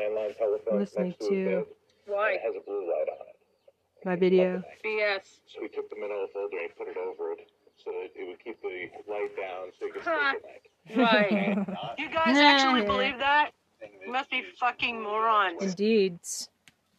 [0.00, 1.64] landline telephone Listening next to, to- his bed.
[2.06, 2.32] Why?
[2.32, 3.36] It has a blue light on it.
[4.04, 4.62] My video.
[4.84, 5.40] BS.
[5.46, 8.42] So we took the manila folder and put it over it so that it would
[8.42, 10.32] keep the light down so you could Huh.
[10.32, 11.56] sleep at night.
[11.66, 11.96] Right.
[11.98, 12.86] You guys Nah, actually yeah.
[12.86, 13.50] believe that?
[14.06, 15.62] You must be fucking morons.
[15.62, 16.18] Indeed.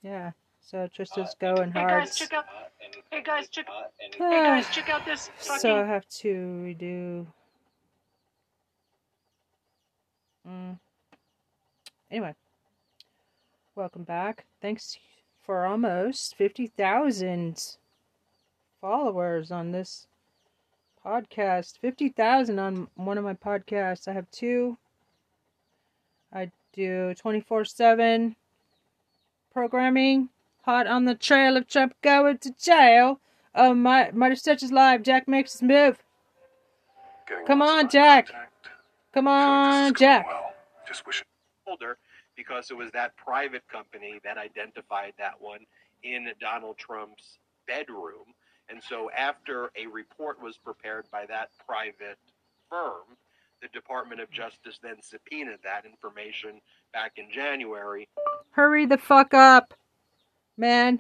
[0.04, 0.32] Yeah.
[0.62, 2.04] So Trista's going Hey hard.
[2.04, 2.46] guys, check out.
[2.46, 3.66] Not Hey guys, check.
[3.68, 7.26] not anything Hey guys, check out this So I have to redo.
[10.48, 10.80] Mm.
[12.10, 12.34] Anyway,
[13.82, 14.46] welcome back.
[14.62, 15.00] Thanks
[15.44, 17.78] for almost 50,000
[18.80, 20.06] followers on this
[21.04, 21.80] podcast.
[21.80, 24.08] 50,000 on one of my podcasts.
[24.08, 24.78] I have two.
[26.32, 28.36] I do 24 7
[29.52, 30.30] programming.
[30.66, 33.20] Hot on the trail of Trump going to jail.
[33.56, 35.02] Oh, my, Mighty Stretch is live.
[35.02, 36.04] Jack makes his move.
[37.28, 38.28] Getting Come on, Jack.
[38.28, 38.70] contact.
[39.12, 40.28] Come like on, Jack.
[40.28, 40.54] Well.
[40.88, 41.24] Just wish
[41.66, 41.98] folder
[42.42, 45.60] because it was that private company that identified that one
[46.04, 48.34] in Donald Trump's bedroom.
[48.70, 52.18] And so, after a report was prepared by that private
[52.70, 53.18] firm,
[53.62, 56.62] the Department of Justice then subpoenaed that information
[56.94, 58.08] back in January.
[58.52, 59.74] Hurry the fuck up,
[60.58, 61.00] man.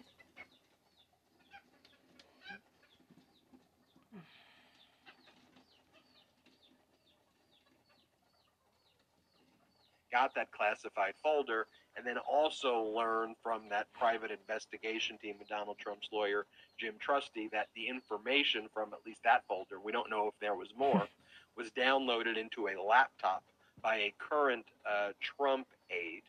[10.11, 15.77] Got that classified folder, and then also learned from that private investigation team of Donald
[15.77, 16.45] Trump's lawyer,
[16.79, 20.55] Jim Trusty, that the information from at least that folder, we don't know if there
[20.55, 21.07] was more,
[21.57, 23.43] was downloaded into a laptop
[23.81, 26.23] by a current uh, Trump aide.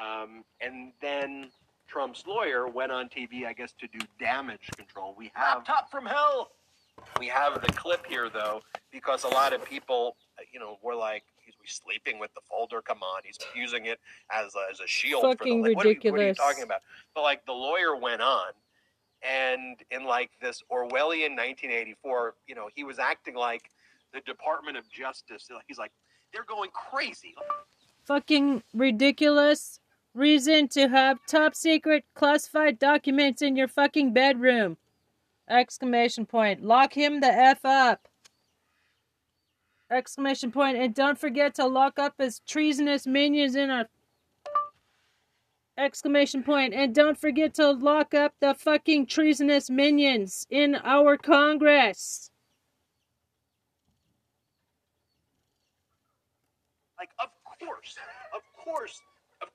[0.00, 1.48] Um, and then
[1.86, 5.14] Trump's lawyer went on TV, I guess, to do damage control.
[5.16, 6.52] We have laptop from hell.
[7.18, 10.16] We have the clip here though, because a lot of people,
[10.52, 11.24] you know, were like,
[11.60, 12.80] "He's sleeping with the folder?
[12.82, 14.00] Come on, he's using it
[14.30, 16.28] as a, as a shield." Fucking for the, like, what are you- What are, you
[16.28, 16.38] ridiculous.
[16.38, 16.80] talking about?
[17.14, 18.52] But like the lawyer went on,
[19.22, 23.70] and in like this Orwellian 1984, you know, he was acting like
[24.12, 25.48] the Department of Justice.
[25.68, 25.92] He's like,
[26.32, 27.34] they're going crazy.
[28.04, 29.78] Fucking ridiculous
[30.14, 34.76] reason to have top secret classified documents in your fucking bedroom.
[35.48, 36.62] Exclamation point.
[36.64, 38.08] Lock him the F up.
[39.92, 40.76] Exclamation point.
[40.76, 43.88] And don't forget to lock up his treasonous minions in our.
[45.78, 46.74] Exclamation point.
[46.74, 52.30] And don't forget to lock up the fucking treasonous minions in our Congress.
[56.98, 57.96] Like, of course,
[58.34, 59.00] of course,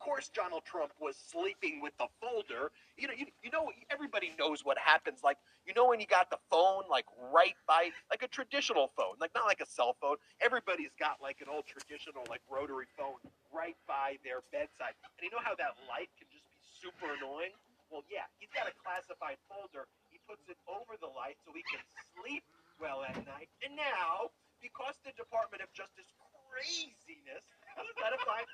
[0.08, 2.72] course, Donald Trump was sleeping with the folder.
[2.96, 5.20] You know, you, you know, everybody knows what happens.
[5.20, 5.36] Like,
[5.68, 9.36] you know, when you got the phone, like right by, like a traditional phone, like
[9.36, 10.16] not like a cell phone.
[10.40, 13.20] Everybody's got like an old traditional, like rotary phone
[13.52, 14.96] right by their bedside.
[15.20, 17.52] And you know how that light can just be super annoying?
[17.92, 19.92] Well, yeah, he's got a classified folder.
[20.08, 21.84] He puts it over the light so he can
[22.16, 22.48] sleep
[22.80, 23.52] well at night.
[23.60, 24.32] And now,
[24.64, 26.08] because the Department of Justice
[26.48, 27.44] craziness,
[27.76, 28.48] he's got to find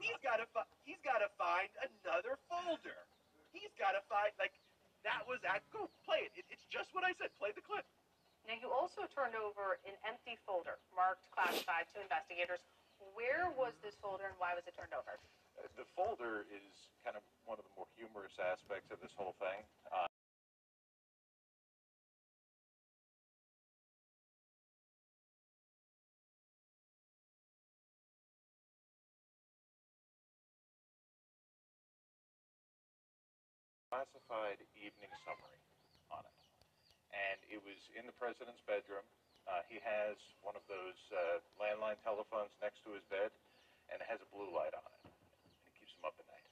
[0.00, 2.98] he's got to fi- he's got to find another folder.
[3.54, 4.52] He's got to find like
[5.06, 6.32] that was at go play it.
[6.36, 6.44] it.
[6.52, 7.30] It's just what I said.
[7.40, 7.84] Play the clip.
[8.48, 12.60] Now, you also turned over an empty folder marked classified to investigators.
[13.16, 15.16] Where was this folder and why was it turned over?
[15.56, 16.66] Uh, The folder is
[17.04, 19.60] kind of one of the more humorous aspects of this whole thing.
[19.88, 20.09] Uh,
[33.90, 35.58] classified evening summary
[36.14, 36.36] on it.
[37.10, 39.02] And it was in the president's bedroom.
[39.50, 40.14] Uh, he has
[40.46, 43.34] one of those uh, landline telephones next to his bed,
[43.90, 45.02] and it has a blue light on it.
[45.10, 46.46] And it keeps him up at night.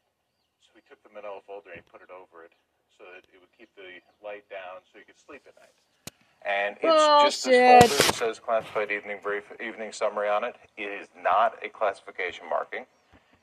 [0.67, 2.51] So we took the manila folder and he put it over it
[2.99, 5.79] so that it would keep the light down so he could sleep at night.
[6.43, 10.59] And it's just this folder that says classified evening brief, evening summary on it.
[10.77, 12.87] It is not a classification marking.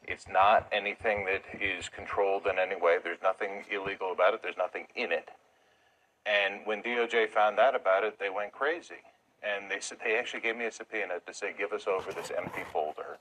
[0.08, 2.98] It's not anything that is controlled in any way.
[3.04, 4.42] There's nothing illegal about it.
[4.44, 5.30] There's nothing in it.
[6.26, 9.02] And when DOJ found out about it, they went crazy.
[9.44, 12.32] And they said they actually gave me a subpoena to say, give us over this
[12.36, 13.18] empty folder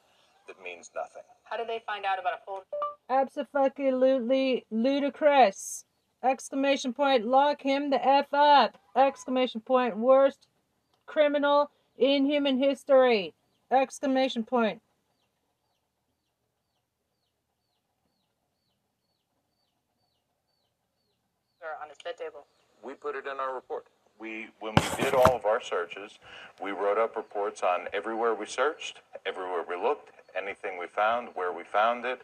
[0.46, 1.22] that means nothing.
[1.44, 2.64] How did they find out about a folder?
[3.10, 5.84] Absolutely ludicrous.
[6.22, 8.78] Exclamation point, lock him the F up.
[8.96, 10.46] Exclamation point, worst
[11.06, 13.34] criminal in human history.
[13.70, 14.80] Exclamation point.
[22.04, 22.46] Or on his bed table?
[22.82, 23.86] We put it in our report.
[24.18, 26.18] We, when we did all of our searches,
[26.62, 31.52] we wrote up reports on everywhere we searched, everywhere we looked, anything we found, where
[31.52, 32.22] we found it.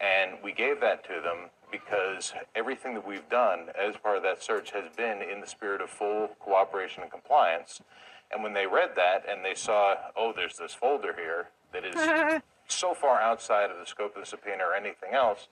[0.00, 4.42] And we gave that to them because everything that we've done as part of that
[4.42, 7.82] search has been in the spirit of full cooperation and compliance.
[8.30, 12.42] And when they read that and they saw, oh, there's this folder here that is
[12.68, 15.48] so far outside of the scope of the subpoena or anything else,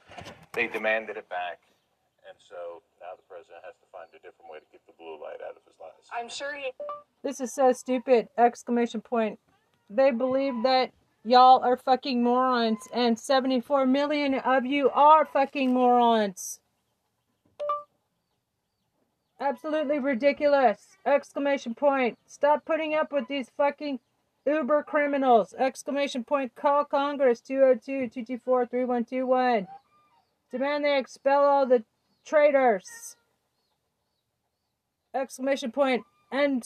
[0.53, 1.59] they demanded it back.
[2.29, 5.20] And so now the president has to find a different way to keep the blue
[5.23, 6.11] light out of his lies.
[6.12, 6.73] I'm sure he
[7.23, 8.29] This is so stupid!
[8.37, 9.38] Exclamation point.
[9.88, 10.91] They believe that
[11.25, 16.58] y'all are fucking morons, and 74 million of you are fucking morons.
[19.38, 20.97] Absolutely ridiculous!
[21.06, 22.19] Exclamation point.
[22.26, 24.00] Stop putting up with these fucking
[24.44, 25.55] uber criminals!
[25.56, 26.56] Exclamation point.
[26.56, 29.69] Call Congress 202 224 3121.
[30.50, 31.85] Demand they expel all the
[32.26, 33.17] traitors!
[35.14, 36.05] Exclamation point.
[36.31, 36.62] And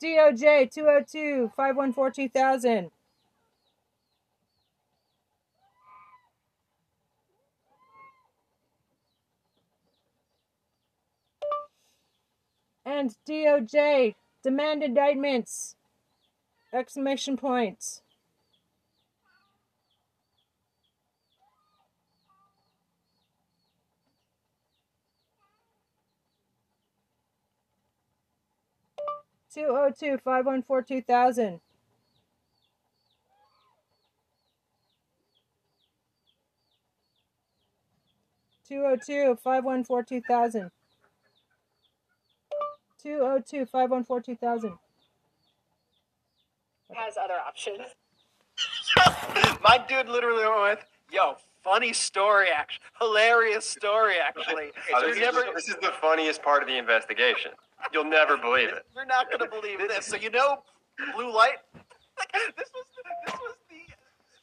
[0.00, 2.90] DOJ 202 514 2000.
[12.84, 15.74] And DOJ demand indictments!
[16.72, 18.02] Exclamation point.
[29.52, 31.60] 202 514 2000.
[38.70, 40.70] Two oh two five one four two thousand.
[43.02, 44.78] Two oh two five one four two thousand.
[46.94, 47.80] Has other options.
[49.64, 52.84] My dude literally went with, yo, funny story, actually.
[53.00, 54.70] Hilarious story, actually.
[54.94, 57.52] Oh, this, is, this, is, the funniest part of the investigation.
[57.92, 58.86] You'll never believe it.
[58.94, 60.06] you're not gonna believe this.
[60.06, 60.62] So you know,
[61.14, 61.58] blue light.
[62.56, 62.84] This was,
[63.26, 63.76] this was the,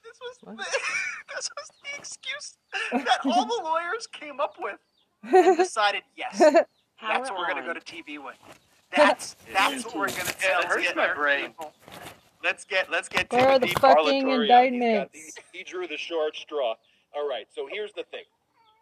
[0.03, 0.63] this was the,
[1.35, 2.57] this was the excuse
[2.91, 4.77] that all the lawyers came up with
[5.23, 8.35] and decided, yes, that's what we're gonna go to TV with.
[8.95, 10.61] That's that's what we're gonna tell.
[10.61, 11.53] it hurts my brain.
[12.43, 14.41] Let's get let's get Where are the fucking Parlatore.
[14.41, 15.35] He's indictments?
[15.35, 16.75] the- he drew the short straw.
[17.15, 18.23] All right, so here's the thing.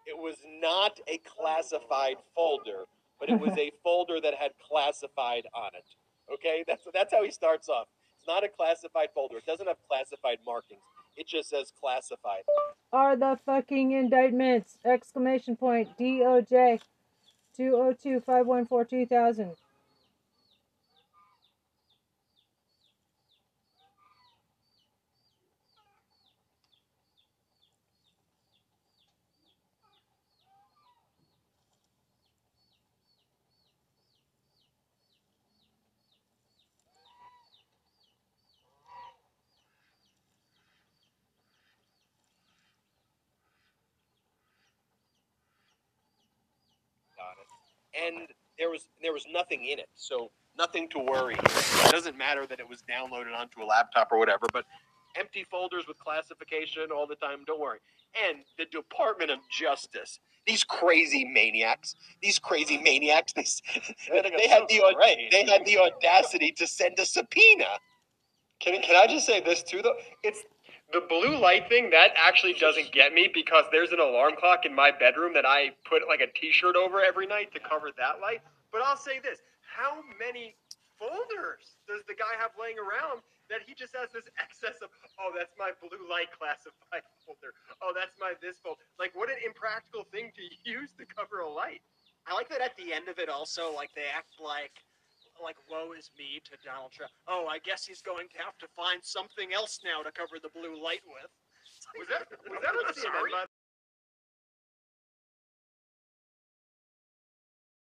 [0.07, 2.83] It was not a classified folder,
[3.19, 5.85] but it was a folder that had classified on it.
[6.33, 7.87] Okay, that's that's how he starts off.
[8.19, 9.37] It's not a classified folder.
[9.37, 10.81] It doesn't have classified markings.
[11.15, 12.43] It just says classified.
[12.91, 14.77] Are the fucking indictments!
[14.85, 15.89] Exclamation point.
[15.99, 16.81] DOJ
[17.55, 19.55] 202 514 2000.
[47.25, 47.49] on it,
[48.05, 51.35] and there was there was nothing in it, so nothing to worry.
[51.35, 54.65] It doesn't matter that it was downloaded onto a laptop or whatever, but
[55.17, 57.43] empty folders with classification all the time.
[57.45, 57.79] Don't worry.
[58.27, 63.43] And the Department of Justice, these crazy maniacs, these crazy maniacs, they,
[64.09, 64.81] they had the
[65.31, 67.65] they had the audacity to send a subpoena.
[68.61, 69.95] Can, can I just say this too though?
[70.23, 70.43] It's
[70.93, 74.73] the blue light thing that actually doesn't get me because there's an alarm clock in
[74.73, 78.41] my bedroom that I put like a t-shirt over every night to cover that light.
[78.71, 80.55] But I'll say this, how many
[80.95, 83.19] folders does the guy have laying around
[83.49, 87.53] that he just has this excess of, oh, that's my blue light classified folder.
[87.83, 88.81] Oh, that's my this folder.
[88.97, 91.81] Like what an impractical thing to use to cover a light.
[92.25, 94.73] I like that at the end of it also, like they act like
[95.41, 97.11] like woe is me to Donald Trump.
[97.27, 100.51] Oh, I guess he's going to have to find something else now to cover the
[100.53, 101.31] blue light with.
[101.99, 103.31] Was that was that on CNN?
[103.31, 103.45] by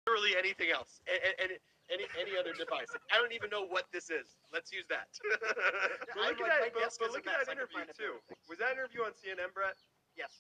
[0.08, 1.50] Literally anything else, and, and
[1.92, 2.88] any any other device.
[3.12, 4.40] I don't even know what this is.
[4.52, 5.12] Let's use that.
[5.20, 8.20] But I look at my that, but, guess but look at that interview too.
[8.48, 9.76] Was that interview on CNN, Brett?
[10.16, 10.32] Yes.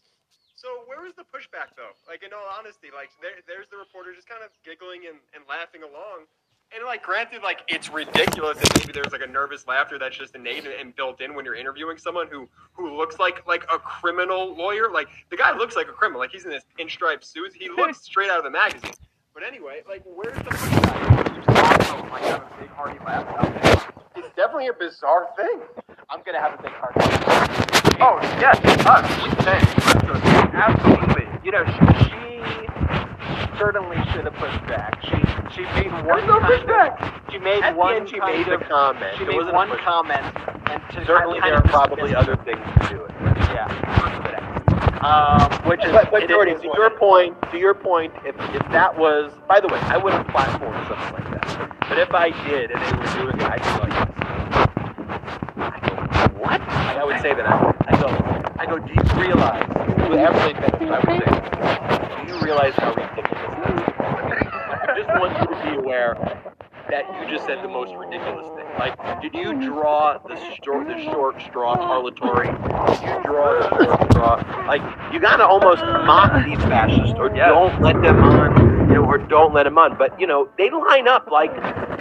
[0.57, 1.93] So where was the pushback though?
[2.09, 5.45] Like in all honesty, like there, there's the reporter just kind of giggling and, and
[5.45, 6.25] laughing along.
[6.75, 10.35] And like granted, like it's ridiculous that maybe there's like a nervous laughter that's just
[10.35, 14.53] innate and- built in when you're interviewing someone who who looks like like a criminal
[14.55, 14.91] lawyer.
[14.91, 16.19] Like the guy looks like a criminal.
[16.19, 17.53] Like he's in this pinstripe suit.
[17.57, 18.91] He looks straight out of the magazine.
[19.33, 21.35] But anyway, like where's the pushback?
[21.35, 23.93] You talk about like have a big hearty laugh about it.
[24.17, 25.61] It's definitely a bizarre thing.
[26.09, 26.93] I'm gonna have a big heart.
[27.99, 29.05] Oh yes, us.
[30.53, 31.27] Absolutely.
[31.43, 31.63] you know,
[33.57, 35.01] certainly should have pushed back.
[35.03, 35.17] She
[35.53, 37.31] she made one no pushback.
[37.31, 39.17] She made At the one end, she made of the comment.
[39.17, 40.21] she made one comment,
[40.69, 43.11] and to Certainly, there are probably other things to do it.
[43.53, 43.67] Yeah.
[45.01, 48.97] Um, which is, But- but Jordan, to your point, to your point, if, if that
[48.97, 51.69] was, by the way, I wouldn't platform something like that.
[51.87, 53.93] But if I did and they were doing it, I'd be like,
[55.57, 55.95] I go,
[56.39, 56.61] what?
[56.61, 57.45] I would say that.
[57.45, 58.07] I, I go,
[58.59, 61.76] I go, do you realize, after they finish, I would say,
[62.47, 63.93] realize how ridiculous this is?
[63.99, 66.15] I just want you to be aware
[66.89, 68.65] that you just said the most ridiculous thing.
[68.79, 72.45] Like, did you draw the short, the short straw Parlatore?
[72.45, 74.65] Did you draw the short straw?
[74.65, 74.81] Like,
[75.13, 79.53] you gotta almost mock these fascists, or don't let them on, you know, or don't
[79.53, 79.97] let them on.
[79.97, 81.51] But you know, they line up like,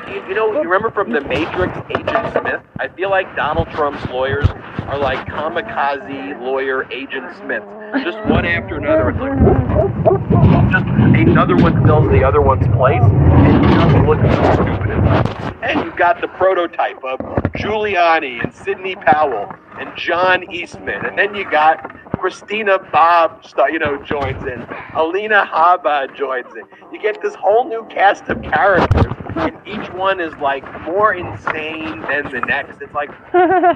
[0.06, 2.62] you, you know, you remember from the Matrix, Agent Smith.
[2.78, 4.46] I feel like Donald Trump's lawyers
[4.86, 7.64] are like kamikaze lawyer Agent Smith,
[8.04, 9.10] just one after another.
[9.10, 9.18] It's
[10.52, 15.55] like just another one fills the other one's place, and you just look so stupid.
[15.68, 17.18] And you've got the prototype of
[17.54, 24.02] Giuliani and Sidney Powell and John Eastman, and then you got Christina Bobb, you know,
[24.04, 24.64] joins in.
[24.94, 26.64] Alina Habba joins in.
[26.92, 32.00] You get this whole new cast of characters, and each one is like more insane
[32.02, 32.80] than the next.
[32.80, 33.10] It's like,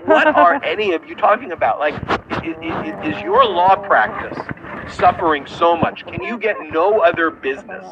[0.06, 1.78] what are any of you talking about?
[1.80, 1.94] Like,
[2.30, 4.38] i- i- i- is your law practice
[4.90, 6.04] suffering so much?
[6.06, 7.84] Can you get no other business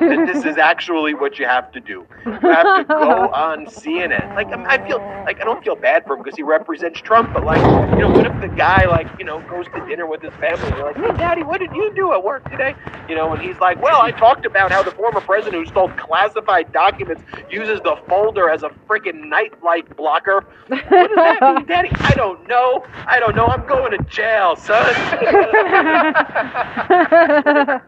[0.00, 2.06] that this is actually what you have to do?
[2.26, 4.34] You have to go on CNN.
[4.34, 7.44] Like, I'm- feel like I don't feel bad for him because he represents Trump, but
[7.44, 7.58] like,
[7.92, 10.68] you know, what if the guy like, you know, goes to dinner with his family
[10.68, 12.74] and they're like, "Hey, Daddy, what did you do at work today?"
[13.08, 15.88] You know, and he's like, "Well, I talked about how the former president who stole
[15.90, 21.90] classified documents uses the folder as a freaking nightlight blocker." What does that mean, Daddy?
[22.00, 22.84] I don't know.
[23.06, 23.46] I don't know.
[23.46, 24.84] I'm going to jail, son.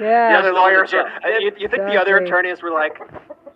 [0.00, 0.32] yeah.
[0.32, 1.18] The other lawyers Yeah.
[1.24, 1.30] are.
[1.40, 2.98] You, you think the other attorneys were like,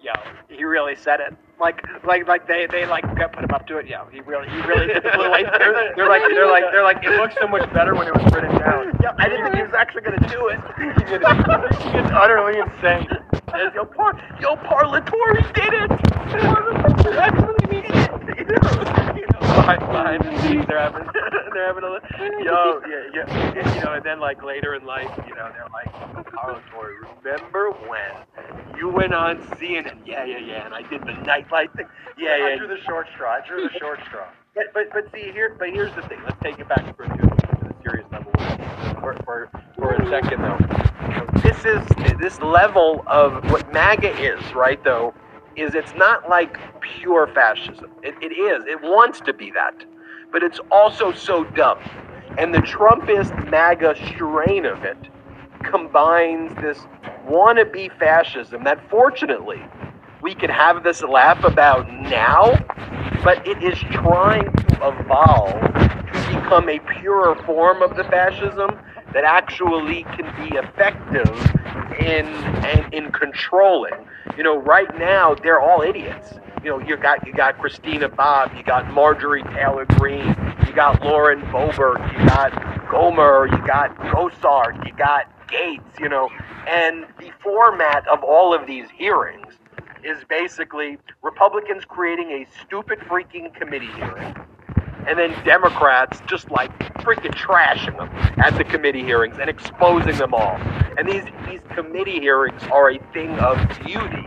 [0.00, 0.12] "Yo,
[0.48, 3.76] he really said it." Like, like, like they, they like got put him up to
[3.78, 3.86] it.
[3.86, 5.46] Yeah, he really, he really did the blue light.
[5.58, 8.24] They're, they're like, they're like, they're like, it looks so much better when it was
[8.34, 8.96] written down.
[9.00, 10.58] yeah, I didn't think he was actually going to do it.
[11.94, 13.06] It's utterly insane.
[13.54, 15.90] And yo, par- yo, Parlatore did it.
[15.90, 18.38] Parlatore actually did it.
[18.38, 21.04] You know, you know, behind, behind the scenes, they're having,
[21.52, 24.84] they're having a, li- yo, yeah, yeah, and, you know, and then like later in
[24.86, 25.92] life, you know, they're like,
[26.32, 29.98] Parlatore, remember when you went on CNN?
[30.06, 31.12] Yeah, yeah, yeah, and I did the
[32.18, 32.44] Yeah, yeah.
[32.44, 33.38] I drew the short straw.
[33.42, 34.26] I drew the short straw.
[34.54, 36.18] But but but see here, but here's the thing.
[36.24, 38.32] Let's take it back for to, to the serious level
[39.00, 41.40] for, for for a second though.
[41.42, 41.86] This is
[42.20, 44.82] this level of what MAGA is, right?
[44.84, 45.14] Though,
[45.56, 47.90] is it's not like pure fascism.
[48.02, 48.64] It, it is.
[48.66, 49.84] It wants to be that,
[50.30, 51.78] but it's also so dumb.
[52.38, 54.96] And the Trumpist MAGA strain of it
[55.64, 56.78] combines this
[57.26, 59.62] wannabe fascism that, fortunately,
[60.22, 62.54] we can have this laugh about now,
[63.24, 68.78] but it is trying to evolve to become a purer form of the fascism
[69.12, 71.28] that actually can be effective
[71.98, 72.26] in
[72.64, 73.94] in, in controlling.
[74.36, 76.34] You know, right now they're all idiots.
[76.62, 80.36] You know, you got you got Christina Bobb, you got Marjorie Taylor Greene,
[80.66, 82.52] you got Lauren Boebert, you got
[82.88, 85.98] Gohmert, you got Gosar, you got Gates.
[85.98, 86.30] You know,
[86.68, 89.52] and the format of all of these hearings
[90.04, 94.34] is basically Republicans creating a stupid freaking committee hearing,
[95.08, 100.34] and then Democrats just like freaking trashing them at the committee hearings and exposing them
[100.34, 100.56] all.
[100.98, 104.24] And these these committee hearings are a thing of beauty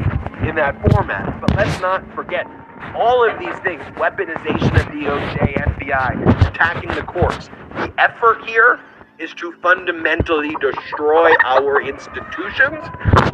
[0.48, 1.42] in that format.
[1.42, 2.48] But let's not forget
[2.96, 7.50] all of these things: weaponization of DOJ, FBI, attacking the courts.
[7.76, 8.80] The effort here
[9.20, 12.84] is to fundamentally destroy our institutions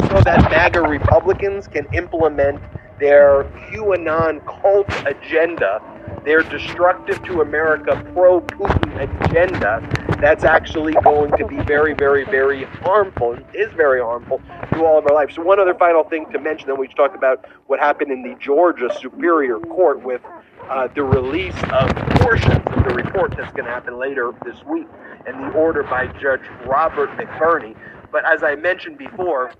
[0.09, 2.59] so that MAGA Republicans can implement
[2.99, 5.81] their QAnon cult agenda,
[6.25, 9.81] their destructive to America pro Putin agenda
[10.21, 14.39] that's actually going to be very, very, very harmful, and is very harmful
[14.71, 15.35] to all of our lives.
[15.35, 18.21] So, one other final thing to mention, then we should talk about what happened in
[18.21, 20.21] the Georgia Superior Court with
[20.69, 24.87] uh, the release of portions of the report that's going to happen later this week
[25.25, 27.75] and the order by Judge Robert McBurney.
[28.11, 29.51] But as I mentioned before,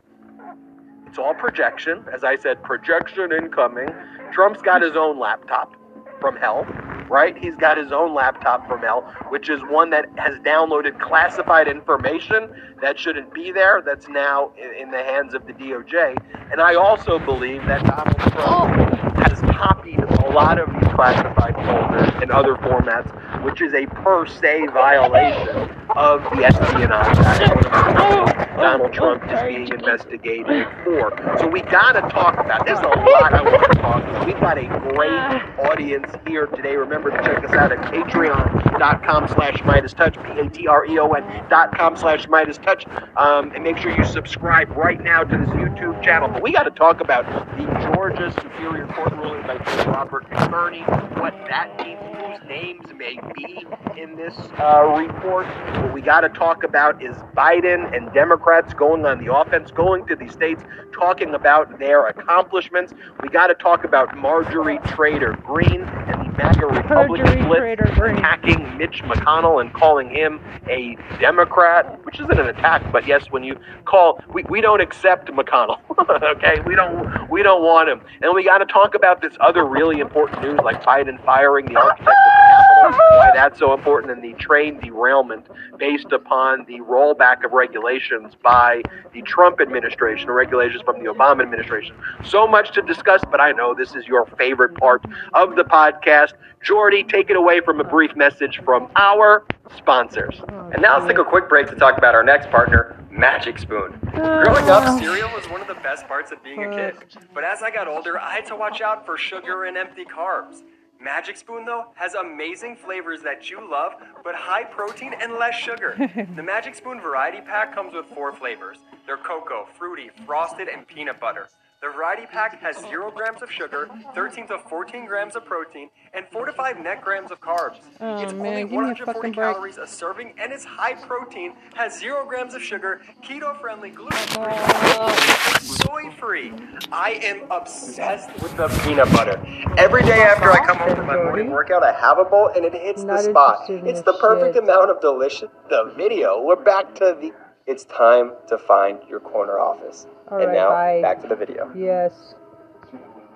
[1.08, 2.06] it's all projection.
[2.14, 3.90] As I said, projection incoming.
[4.32, 5.76] Trump's got his own laptop
[6.22, 6.66] from hell,
[7.10, 7.38] right?
[7.38, 12.50] He's got his own laptop from hell, which is one that has downloaded classified information
[12.82, 16.16] that shouldn't be there, that's now in, in the hands of the DOJ.
[16.52, 19.11] And I also believe that Donald Trump oh.
[19.28, 23.10] Has copied a lot of these classified folders and other formats,
[23.44, 30.68] which is a per se violation of the Espionage Act, Donald Trump is being investigated
[30.84, 31.12] for.
[31.40, 32.66] So we gotta talk about.
[32.66, 34.26] There's a lot I want to talk about.
[34.26, 36.76] We've got a great audience here today.
[36.76, 42.58] Remember to check us out at patreon.com slash Midas Touch, P-A-T-R-E-O-N dot com slash Midas
[42.58, 42.86] Touch.
[43.18, 46.30] Um, and make sure you subscribe right now to this YouTube channel.
[46.30, 47.26] But we got to talk about
[47.58, 50.82] the Georgia Superior Court ruling by Judge Robert McBurney,
[51.20, 53.66] what that means, whose names may be
[53.98, 55.46] in this uh, report.
[55.82, 60.06] What we got to talk about is Biden and Democrats going on the offense, going
[60.08, 60.64] to these states,
[60.94, 62.94] talking about their accomplishments.
[63.22, 69.04] We got to talk about Marjorie Trader Green and the MAGA Republican blitz attacking Mitch
[69.04, 70.40] McConnell and calling him
[70.70, 75.28] a Democrat, which isn't an attack, but yes, when you call, we, we don't accept
[75.30, 75.80] McConnell.
[76.38, 79.66] okay, we don't we don't want him, and we got to talk about this other
[79.66, 84.12] really important news, like Biden firing the architect of the Capitol, why that's so important,
[84.12, 88.82] and the train derailment based upon the rollback of regulations by
[89.14, 91.96] the Trump administration, regulations from the Obama administration.
[92.24, 95.04] So much to discuss, but I know this is your favorite part
[95.34, 96.34] of the podcast.
[96.64, 100.42] Jordy, take it away from a brief message from our sponsors.
[100.74, 104.00] And now let's take a quick break to talk about our next partner, Magic Spoon.
[104.14, 106.96] Growing up, cereal was one of the best parts of being a oh, kid.
[107.34, 110.64] But as I got older, I had to watch out for sugar and empty carbs.
[111.00, 115.96] Magic Spoon, though, has amazing flavors that you love, but high protein and less sugar.
[116.36, 118.78] the Magic Spoon Variety Pack comes with four flavors.
[119.06, 121.50] They're cocoa, fruity, frosted, and peanut butter.
[121.82, 126.28] The variety pack has 0 grams of sugar, 13 to 14 grams of protein, and
[126.32, 127.78] 4 to 5 net grams of carbs.
[128.00, 129.56] Oh, it's man, only give me a 140 fucking break.
[129.56, 134.16] calories a serving, and it's high protein, has 0 grams of sugar, keto friendly, gluten
[134.28, 136.54] free, soy free.
[136.92, 139.44] I am obsessed with the peanut butter.
[139.76, 142.64] Every day after I come home from my morning workout, I have a bowl, and
[142.64, 143.68] it hits Not the spot.
[143.68, 144.64] It's the perfect shit.
[144.64, 145.50] amount of delicious.
[145.72, 146.44] The video.
[146.44, 147.32] We're back to the.
[147.66, 150.06] It's time to find your corner office.
[150.32, 151.02] All and right, now, bye.
[151.02, 151.72] back to the video.
[151.76, 152.36] Yes.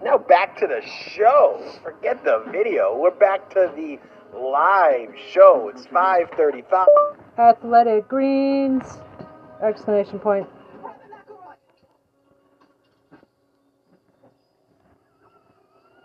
[0.04, 1.62] Now back to the show.
[1.84, 2.96] Forget the video.
[2.98, 3.98] We're back to the
[4.38, 5.70] live show.
[5.74, 6.86] It's 5:35.
[7.38, 8.84] Athletic Greens!
[9.62, 10.48] Exclamation point.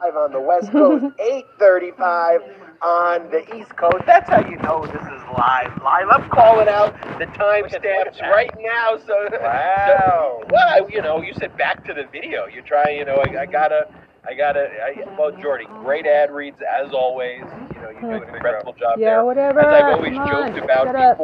[0.01, 1.05] Live on the West Coast,
[1.61, 4.05] 8:35 on the East Coast.
[4.07, 5.73] That's how you know this is live.
[5.83, 6.09] Live.
[6.11, 8.97] I'm calling out the timestamps right now.
[9.07, 10.43] So wow.
[10.51, 12.47] well, you know, you said back to the video.
[12.47, 12.91] You try.
[12.91, 13.89] You know, I, I gotta.
[14.27, 14.61] I gotta.
[14.61, 17.41] I, well, Jordy, great ad reads as always.
[17.75, 19.25] You know, you do an incredible job Yeah, there.
[19.25, 19.61] whatever.
[19.61, 21.19] As I've always Come on, joked about shut up.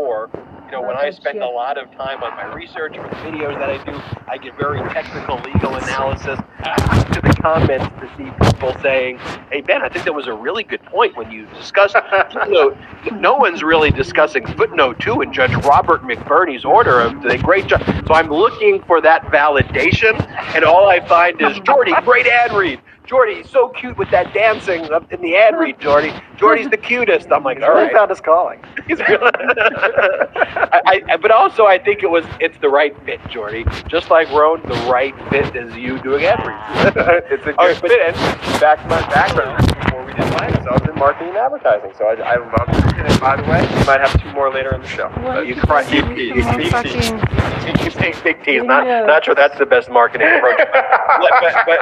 [0.66, 3.56] You know, when I spend a lot of time on my research for the videos
[3.58, 6.40] that I do, I get very technical legal analysis.
[6.58, 9.18] I look to the comments to see people saying,
[9.50, 11.96] "Hey Ben, I think that was a really good point when you discussed
[12.32, 12.76] footnote.
[13.12, 17.82] No one's really discussing footnote two in Judge Robert McBurney's order of the great job."
[18.06, 20.20] So I'm looking for that validation,
[20.54, 22.80] and all I find is Jordy, great ad read.
[23.06, 26.12] Jordy, he's so cute with that dancing up in the ad read, Jordy.
[26.36, 27.30] Jordy's the cutest.
[27.30, 27.92] I'm like, all right.
[27.92, 28.58] found his calling.
[28.90, 33.64] I, I, but also, I think it was it's the right fit, Jordy.
[33.86, 36.96] Just like Roan, the right fit is you doing ad reads.
[37.30, 37.92] it's a good right, fit.
[37.92, 38.16] And
[38.60, 41.92] back to my background before we did finance, I was in marketing and advertising.
[41.96, 42.96] So I, I love it.
[42.98, 45.08] And by the way, we might have two more later in the show.
[45.08, 45.46] What?
[45.46, 47.46] you cry, you, you, you, More you, fucking
[47.84, 48.62] you take big T's.
[48.62, 50.58] Not, not sure that's the best marketing approach.
[50.72, 51.80] but, but, but,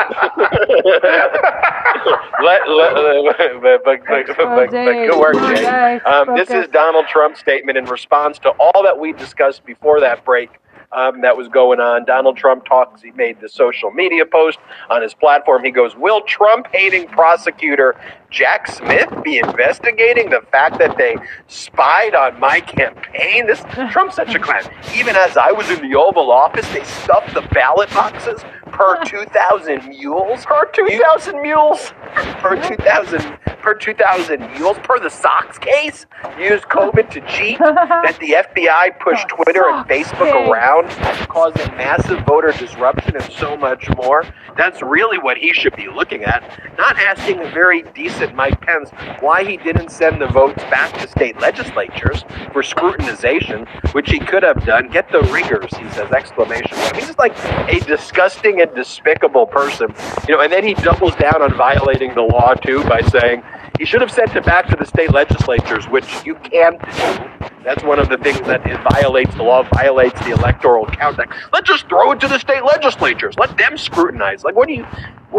[2.42, 6.00] let, let, but, but, but, but, but, but good work, Jay.
[6.00, 10.24] Um, this is Donald Trump's statement in response to all that we discussed before that
[10.24, 10.50] break.
[10.94, 12.04] Um, that was going on.
[12.04, 13.02] Donald Trump talks.
[13.02, 14.58] He made the social media post
[14.90, 15.64] on his platform.
[15.64, 17.96] He goes, "Will Trump-hating prosecutor
[18.30, 21.16] Jack Smith be investigating the fact that they
[21.48, 24.62] spied on my campaign?" This Trump's such a clown.
[24.94, 29.24] Even as I was in the Oval Office, they stuffed the ballot boxes per two
[29.26, 30.44] thousand mules.
[30.44, 31.92] Per two thousand mules.
[32.40, 33.36] Per two thousand.
[33.64, 34.76] Per two thousand mules.
[34.82, 36.04] Per the Sox case.
[36.38, 37.58] Used COVID to cheat.
[37.58, 40.90] that the FBI pushed Twitter and Facebook around,
[41.28, 44.22] causing massive voter disruption and so much more.
[44.58, 46.42] That's really what he should be looking at,
[46.76, 51.08] not asking a very decent Mike Pence why he didn't send the votes back to
[51.08, 52.22] state legislatures
[52.52, 54.88] for scrutinization, which he could have done.
[54.88, 56.96] Get the rigors, he says, exclamation point.
[56.96, 57.36] He's just like
[57.68, 59.88] a disgusting and despicable person.
[60.28, 63.42] You know, and then he doubles down on violating the law too by saying
[63.78, 67.48] he should have sent it back to the state legislatures, which you can't do.
[67.64, 71.18] That's one of the things that it violates the law, violates the electoral count.
[71.52, 73.36] Let's just throw it to the state legislatures.
[73.38, 74.44] Let them scrutinize.
[74.44, 74.86] Like, what do you,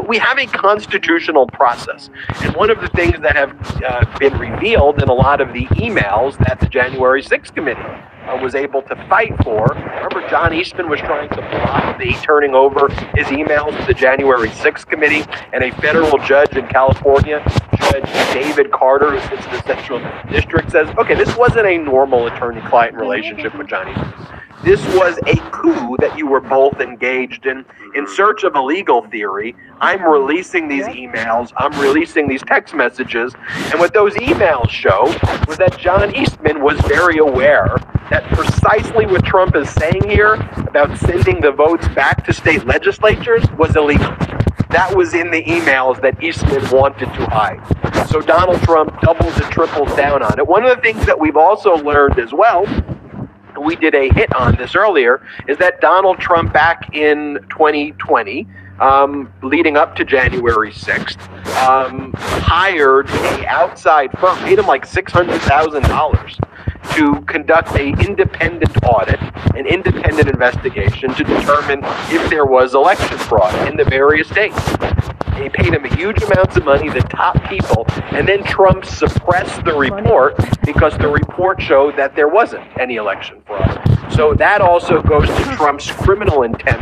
[0.04, 2.10] we have a constitutional process.
[2.42, 5.66] And one of the things that have uh, been revealed in a lot of the
[5.68, 9.66] emails that the January 6th committee uh, was able to fight for.
[9.66, 14.50] Remember, John Eastman was trying to block the turning over his emails to the January
[14.50, 17.44] 6th committee, and a federal judge in California,
[17.78, 22.28] Judge David Carter, who sits in the Central District, says, okay, this wasn't a normal
[22.28, 24.36] attorney client relationship with John Eastman.
[24.66, 27.64] This was a coup that you were both engaged in.
[27.94, 29.56] In search of a legal theory,
[29.86, 33.36] I'm releasing these emails, I'm releasing these text messages,
[33.70, 35.04] and what those emails show
[35.48, 37.78] was that John Eastman was very aware
[38.10, 43.44] that precisely what Trump is saying here about sending the votes back to state legislatures
[43.60, 44.10] was illegal.
[44.72, 47.62] That was in the emails that Eastman wanted to hide.
[48.10, 50.48] So Donald Trump doubles and triples down on it.
[50.48, 52.66] One of the things that we've also learned as well
[53.60, 58.48] we did a hit on this earlier, is that Donald Trump back in 2020,
[58.80, 61.20] um, leading up to January 6th,
[61.64, 69.20] um, hired a outside firm, paid him like $600,000 to conduct a independent audit,
[69.56, 74.56] an independent investigation to determine if there was election fraud in the various states.
[75.34, 79.74] They paid him huge amounts of money, the top people, and then Trump suppressed the
[79.74, 83.82] report because the report showed that there wasn't any election fraud.
[84.14, 86.82] So that also goes to Trump's criminal intent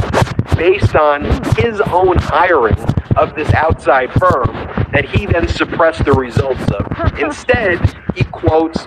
[0.56, 1.24] based on
[1.56, 2.78] his own hiring
[3.16, 4.48] of this outside firm
[4.92, 6.88] that he then suppressed the results of.
[7.20, 7.80] Instead,
[8.16, 8.86] he quotes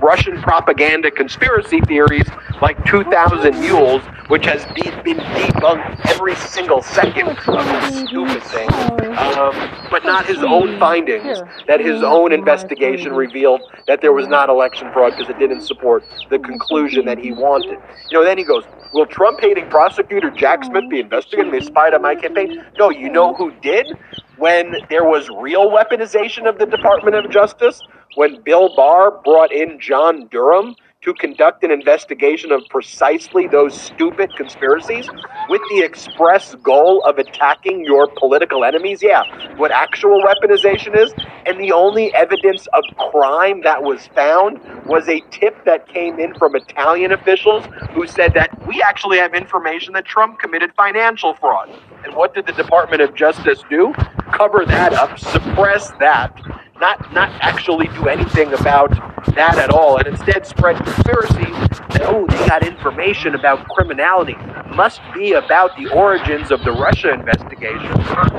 [0.00, 2.26] Russian propaganda conspiracy theories
[2.60, 8.70] like 2000 Mules, which has de- been debunked every single second of this stupid thing,
[9.16, 9.54] um,
[9.90, 14.90] but not his own findings, that his own investigation revealed that there was not election
[14.92, 17.78] fraud because it didn't support the conclusion that he wanted.
[18.10, 21.52] You know, then he goes, Will Trump hating prosecutor Jack Smith be investigating?
[21.52, 22.64] They spied on my campaign.
[22.78, 23.86] No, you know who did?
[24.38, 27.82] When there was real weaponization of the Department of Justice,
[28.14, 34.34] when Bill Barr brought in John Durham to conduct an investigation of precisely those stupid
[34.36, 35.08] conspiracies
[35.48, 39.00] with the express goal of attacking your political enemies.
[39.00, 39.22] Yeah,
[39.56, 41.14] what actual weaponization is.
[41.46, 46.34] And the only evidence of crime that was found was a tip that came in
[46.34, 51.70] from Italian officials who said that we actually have information that Trump committed financial fraud.
[52.04, 53.94] And what did the Department of Justice do?
[54.32, 56.36] Cover that up, suppress that
[56.80, 58.90] not not actually do anything about
[59.34, 61.56] that at all, and instead spread conspiracies
[61.90, 64.36] that oh they got information about criminality
[64.74, 67.90] must be about the origins of the Russia investigation.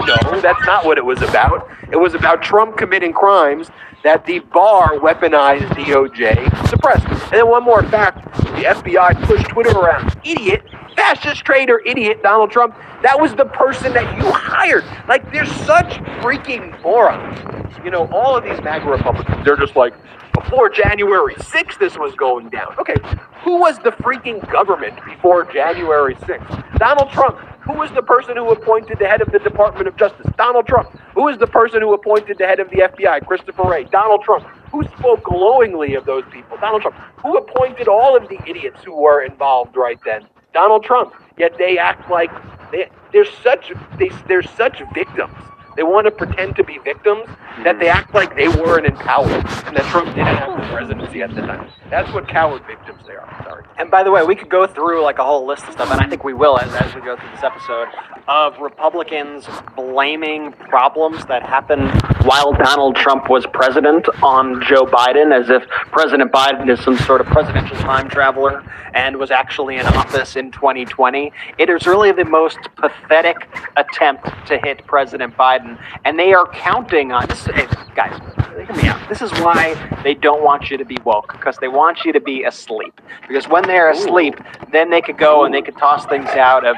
[0.05, 1.69] No, that's not what it was about.
[1.91, 3.69] It was about Trump committing crimes
[4.03, 7.07] that the Barr weaponized DOJ suppressed.
[7.07, 10.19] And then one more fact: the FBI pushed Twitter around.
[10.23, 10.63] Idiot
[10.99, 14.83] fascist traitor idiot Donald Trump, that was the person that you hired.
[15.07, 17.39] Like, they're such freaking morons.
[17.85, 19.93] You know, all of these MAGA Republicans, they're just like,
[20.33, 22.75] before January 6th, this was going down.
[22.79, 22.95] Okay,
[23.43, 26.77] who was the freaking government before January 6th?
[26.77, 27.39] Donald Trump.
[27.69, 30.25] Who was the person who appointed the head of the Department of Justice?
[30.39, 30.89] Donald Trump.
[31.13, 33.27] Who is the person who appointed the head of the FBI?
[33.27, 33.83] Christopher Wray.
[33.83, 34.43] Donald Trump.
[34.71, 36.57] Who spoke glowingly of those people?
[36.57, 36.97] Donald Trump.
[37.21, 40.25] Who appointed all of the idiots who were involved right then?
[40.51, 41.13] Donald Trump.
[41.37, 42.31] Yet they act like
[42.71, 45.35] they, they're such they, they're such victims.
[45.79, 47.25] They want to pretend to be victims
[47.63, 51.21] that they act like they weren't in power and that Trump didn't have the presidency
[51.21, 51.71] at the time.
[51.89, 53.43] That's what coward victims they are.
[53.45, 53.63] Sorry.
[53.77, 56.01] And by the way, we could go through like a whole list of stuff, and
[56.01, 57.87] I think we will as, as we go through this episode,
[58.27, 61.89] of Republicans blaming problems that happened
[62.23, 67.21] while Donald Trump was president on Joe Biden, as if President Biden is some sort
[67.21, 71.31] of presidential time traveler and was actually in office in 2020.
[71.57, 77.11] It is really the most pathetic attempt to hit President Biden, and they are counting
[77.11, 77.45] on this.
[77.45, 78.19] Hey, guys,
[78.55, 79.07] hear me out.
[79.09, 82.19] This is why they don't want you to be woke, because they want you to
[82.19, 82.99] be asleep.
[83.27, 84.35] Because when they're asleep,
[84.71, 86.75] then they could go and they could toss things out of,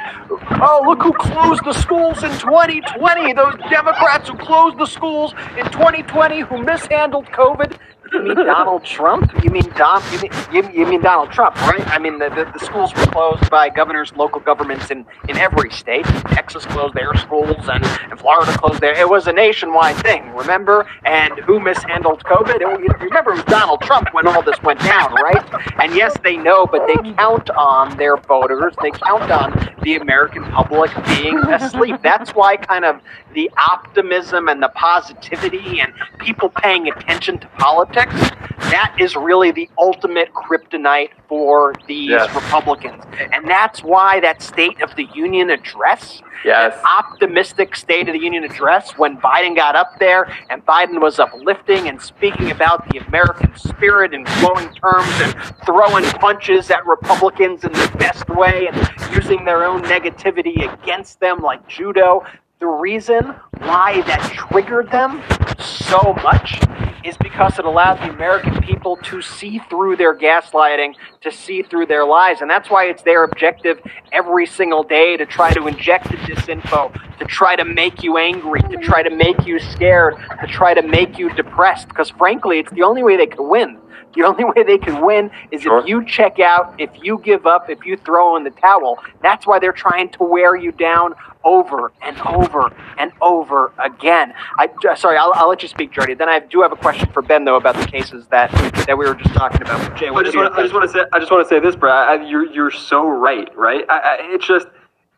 [0.61, 3.33] oh, look who closed the schools in 2020.
[3.33, 7.77] Those Democrats who closed the schools in 2020 who mishandled COVID.
[8.13, 9.31] You mean Donald Trump?
[9.41, 10.03] You mean Don?
[10.11, 11.85] You mean, you, you mean Donald Trump, right?
[11.87, 15.71] I mean, the, the, the schools were closed by governors, local governments in, in every
[15.71, 16.03] state.
[16.27, 18.93] Texas closed their schools, and, and Florida closed their.
[18.99, 20.85] It was a nationwide thing, remember?
[21.05, 22.59] And who mishandled COVID?
[22.59, 25.43] You remember, it was Donald Trump when all this went down, right?
[25.79, 28.73] And yes, they know, but they count on their voters.
[28.81, 31.95] They count on the American public being asleep.
[32.03, 32.99] That's why, kind of,
[33.33, 38.33] the optimism and the positivity and people paying attention to politics context,
[38.71, 42.33] that is really the ultimate kryptonite for these Yes.
[42.33, 43.03] Republicans.
[43.33, 46.75] And that's why that State of the Union address, Yes.
[46.75, 51.19] that optimistic State of the Union address, when Biden got up there and Biden was
[51.19, 55.35] uplifting and speaking about the American spirit in glowing terms and
[55.65, 61.39] throwing punches at Republicans in the best way and using their own negativity against them
[61.39, 62.23] like judo.
[62.61, 65.23] The reason why that triggered them
[65.57, 66.61] so much
[67.03, 71.87] is because it allowed the American people to see through their gaslighting, to see through
[71.87, 72.41] their lies.
[72.41, 76.93] And that's why it's their objective every single day to try to inject the disinfo,
[77.17, 80.83] to try to make you angry, to try to make you scared, to try to
[80.83, 81.87] make you depressed.
[81.87, 83.79] Because frankly, it's the only way they can win.
[84.13, 87.71] The only way they can win is if you check out, if you give up,
[87.71, 88.99] if you throw in the towel.
[89.23, 94.33] That's why they're trying to wear you down over and over and over again.
[94.57, 96.13] I uh, sorry, I'll, I'll let you speak, Jordy.
[96.13, 98.51] Then I do have a question for Ben though about the cases that
[98.87, 99.97] that we were just talking about.
[99.97, 101.75] Jay, I just want, I just want to say, I just want to say this,
[101.75, 102.21] Brad.
[102.21, 103.85] I, you're you're so right, right?
[103.89, 104.67] I, it's just,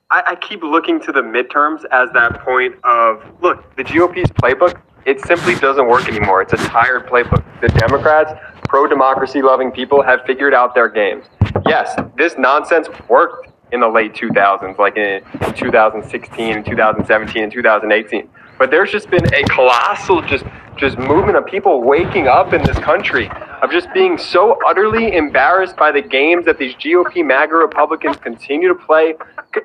[0.10, 4.82] I, keep looking to the midterms as that point of look, the GOP's playbook.
[5.06, 6.42] It simply doesn't work anymore.
[6.42, 7.44] It's a tired playbook.
[7.60, 8.32] The Democrats,
[8.70, 11.26] pro-democracy loving people, have figured out their games.
[11.66, 15.22] Yes, this nonsense worked in the late 2000s, like in
[15.56, 18.30] 2016, and 2017, and 2018.
[18.60, 20.46] But there's just been a colossal just
[20.78, 23.30] just movement of people waking up in this country
[23.62, 28.68] of just being so utterly embarrassed by the games that these GOP MAGA Republicans continue
[28.68, 29.14] to play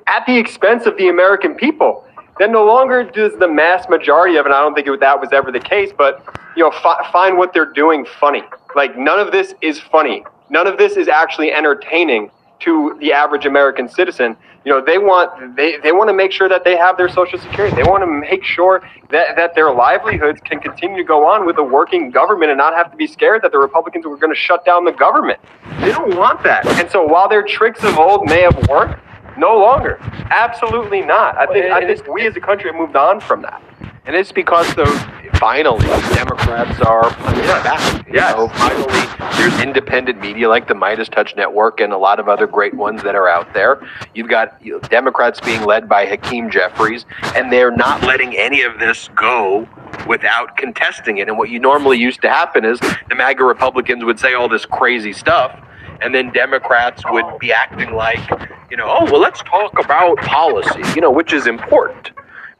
[0.07, 2.05] at the expense of the American people.
[2.37, 5.29] Then no longer does the mass majority of it, I don't think it, that was
[5.33, 6.23] ever the case, but
[6.55, 8.43] you know, fi- find what they're doing funny.
[8.75, 10.23] Like none of this is funny.
[10.49, 14.35] None of this is actually entertaining to the average American citizen.
[14.65, 17.39] You know, they want they, they want to make sure that they have their social
[17.39, 17.75] security.
[17.75, 21.57] They want to make sure that, that their livelihoods can continue to go on with
[21.57, 24.39] a working government and not have to be scared that the Republicans were going to
[24.39, 25.39] shut down the government.
[25.79, 26.67] They don't want that.
[26.67, 28.99] And so while their tricks of old may have worked,
[29.37, 29.97] no longer.
[30.29, 31.37] Absolutely not.
[31.37, 33.63] I think I think we as a country have moved on from that.
[34.09, 34.87] And it's because the
[35.35, 38.07] finally Democrats are punching back.
[38.07, 38.35] You Yes.
[38.35, 42.47] know, finally, there's independent media like the Midas Touch Network and a lot of other
[42.47, 43.79] great ones that are out there.
[44.15, 48.63] You've got you know, Democrats being led by Hakeem Jeffries, and they're not letting any
[48.63, 49.69] of this go
[50.07, 51.27] without contesting it.
[51.27, 54.65] And what you normally used to happen is the MAGA Republicans would say all this
[54.65, 55.55] crazy stuff,
[56.01, 58.27] and then Democrats would be acting like,
[58.71, 62.09] you know, oh well, let's talk about policy, you know, which is important.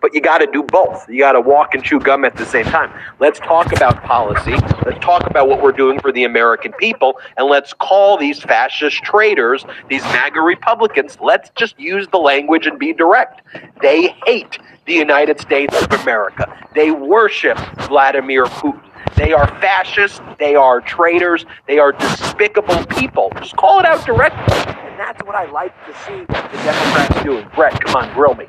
[0.02, 1.08] But you got to do both.
[1.10, 2.92] You got to walk and chew gum at the same time.
[3.20, 4.56] Let's talk about policy.
[4.86, 7.20] Let's talk about what we're doing for the American people.
[7.38, 12.80] And let's call these fascist traitors, these MAGA Republicans, let's just use the language and
[12.80, 13.42] be direct.
[13.82, 16.52] They hate the United States of America.
[16.76, 17.58] They worship
[17.88, 18.84] Vladimir Putin.
[19.16, 20.22] They are fascists.
[20.40, 21.46] They are traitors.
[21.68, 23.32] They are despicable people.
[23.38, 24.89] Just call it out directly.
[25.00, 27.48] That's what I like to see the Democrats doing.
[27.56, 28.48] Brett, come on, grill me.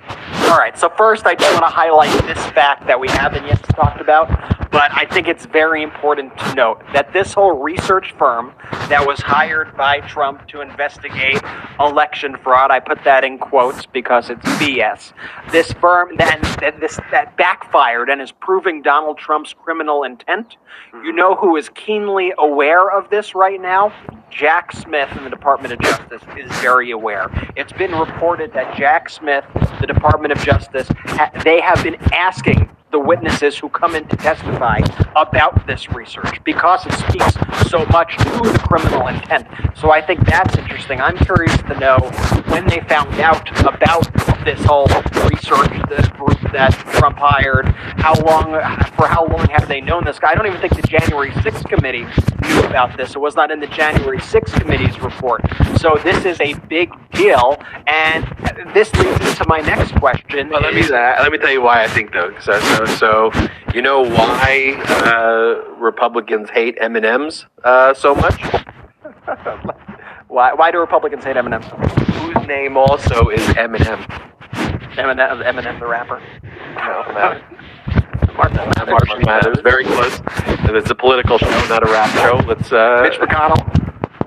[0.48, 0.76] All right.
[0.76, 4.28] So first, I just want to highlight this fact that we haven't yet talked about,
[4.72, 8.52] but I think it's very important to note that this whole research firm
[8.88, 11.40] that was hired by Trump to investigate
[11.78, 15.12] election fraud, I put that in quotes because it's BS.
[15.52, 20.56] This firm then that this that backfired and is proving Donald Trump's criminal intent.
[20.92, 23.92] You know who is keenly aware of this right now?
[24.30, 27.30] Jack Smith in the Department of Justice is very aware.
[27.56, 29.44] It's been reported that Jack Smith,
[29.80, 34.16] the Department of Justice, ha- they have been asking the witnesses who come in to
[34.16, 34.80] testify
[35.14, 39.46] about this research because it speaks so much to the criminal intent.
[39.76, 41.00] So I think that's interesting.
[41.00, 41.98] I'm curious to know
[42.48, 44.08] when they found out about
[44.44, 44.86] this whole
[45.28, 47.66] research, this group that Trump hired,
[47.98, 48.52] how long,
[48.96, 50.30] for how long have they known this guy?
[50.32, 52.02] I don't even think the January 6th committee
[52.48, 53.14] knew about this.
[53.14, 55.42] It was not in the January 6th committee's report.
[55.78, 58.24] So this is a big deal, and
[58.74, 60.48] this leads into my next question.
[60.48, 62.34] Well, let me is- let me tell you why I think though.
[62.40, 63.32] So, so, so
[63.74, 64.74] you know why
[65.06, 68.40] uh, Republicans hate M and M's uh, so much?
[70.28, 71.62] Why, why do Republicans hate Eminem?
[71.64, 74.29] Whose name also is Eminem?
[75.00, 76.20] Eminem, Eminem the rapper.
[76.76, 77.40] No, no.
[78.34, 80.20] Marshall, Marshall Mathers, very close.
[80.46, 82.36] And it's a political show, not a rap show.
[82.46, 83.60] Let's uh, Mitch McConnell.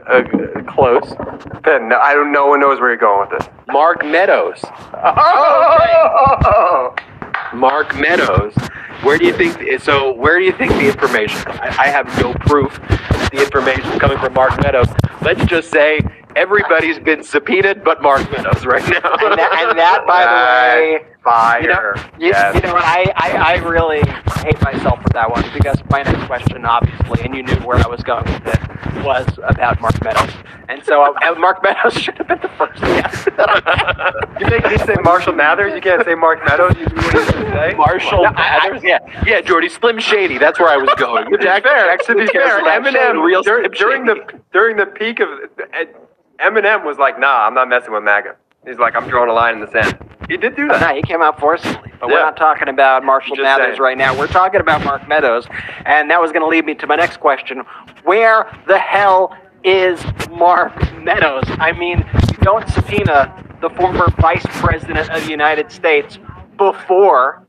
[0.08, 1.16] uh, close.
[1.64, 2.32] Ben, no, I don't.
[2.32, 3.50] No one knows where you're going with this.
[3.70, 4.60] Mark Meadows.
[4.94, 6.94] Oh!
[7.54, 8.54] Mark Meadows.
[9.04, 9.82] Where do you think?
[9.82, 11.42] So where do you think the information?
[11.48, 14.88] I, I have no proof that the information is coming from Mark Meadows.
[15.22, 16.00] Let's just say
[16.36, 19.15] Everybody's been subpoenaed but Mark Meadows right now.
[19.19, 21.62] And that, and that by the way, Fire.
[21.62, 22.56] You know, you, yes.
[22.56, 22.84] you know what?
[22.84, 24.02] I, I, I really
[24.43, 27.88] hate myself for that one because my next question, obviously, and you knew where I
[27.88, 30.34] was going with it, was about Mark Meadows.
[30.67, 33.28] And so uh, Mark Meadows should have been the first guest.
[34.39, 35.74] you make me say Marshall Mathers.
[35.74, 36.76] You can't say Mark Meadows.
[36.76, 37.74] You you say?
[37.78, 38.84] Marshall No, I- Mathers?
[38.84, 40.38] Yeah, yeah, Jordy, Slim Shady.
[40.38, 41.28] That's where I was going.
[41.41, 44.76] Jack, fair, Jack to be fair, Slim Shady, Eminem real dur- Slim during the during
[44.78, 45.86] the peak of uh,
[46.43, 49.56] Eminem was like, "Nah, I'm not messing with MAGA." He's like, "I'm drawing a line
[49.56, 49.97] in the sand."
[50.29, 50.82] He did do that.
[50.82, 51.91] No, he came out forcefully.
[51.99, 53.82] But we're not talking about Marshall Just Mathers saying.
[53.82, 54.17] right now.
[54.17, 55.47] We're talking about Mark Meadows.
[55.86, 57.63] And that was going to lead me to my next question.
[58.03, 61.43] Where the hell is Mark Meadows?
[61.60, 61.99] I mean,
[62.32, 66.19] you don't subpoena the former vice president of the United States
[66.58, 67.47] before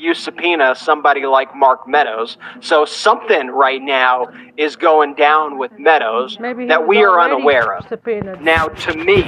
[0.00, 2.38] you subpoena somebody like Mark Meadows.
[2.60, 7.86] So something right now is going down with Meadows that we are unaware of.
[7.88, 8.40] subpoenaed.
[8.40, 9.22] Now, to me,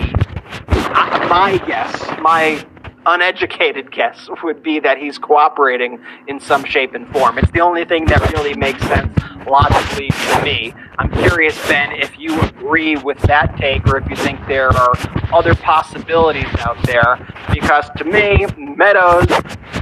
[1.28, 2.64] my guess, my
[3.06, 7.38] uneducated guess, would be that he's cooperating in some shape and form.
[7.38, 10.74] It's the only thing that really makes sense logically to me.
[10.98, 14.92] I'm curious, Ben, if you agree with that take or if you think there are
[15.32, 17.18] other possibilities out there.
[17.52, 19.26] Because to me, Meadows,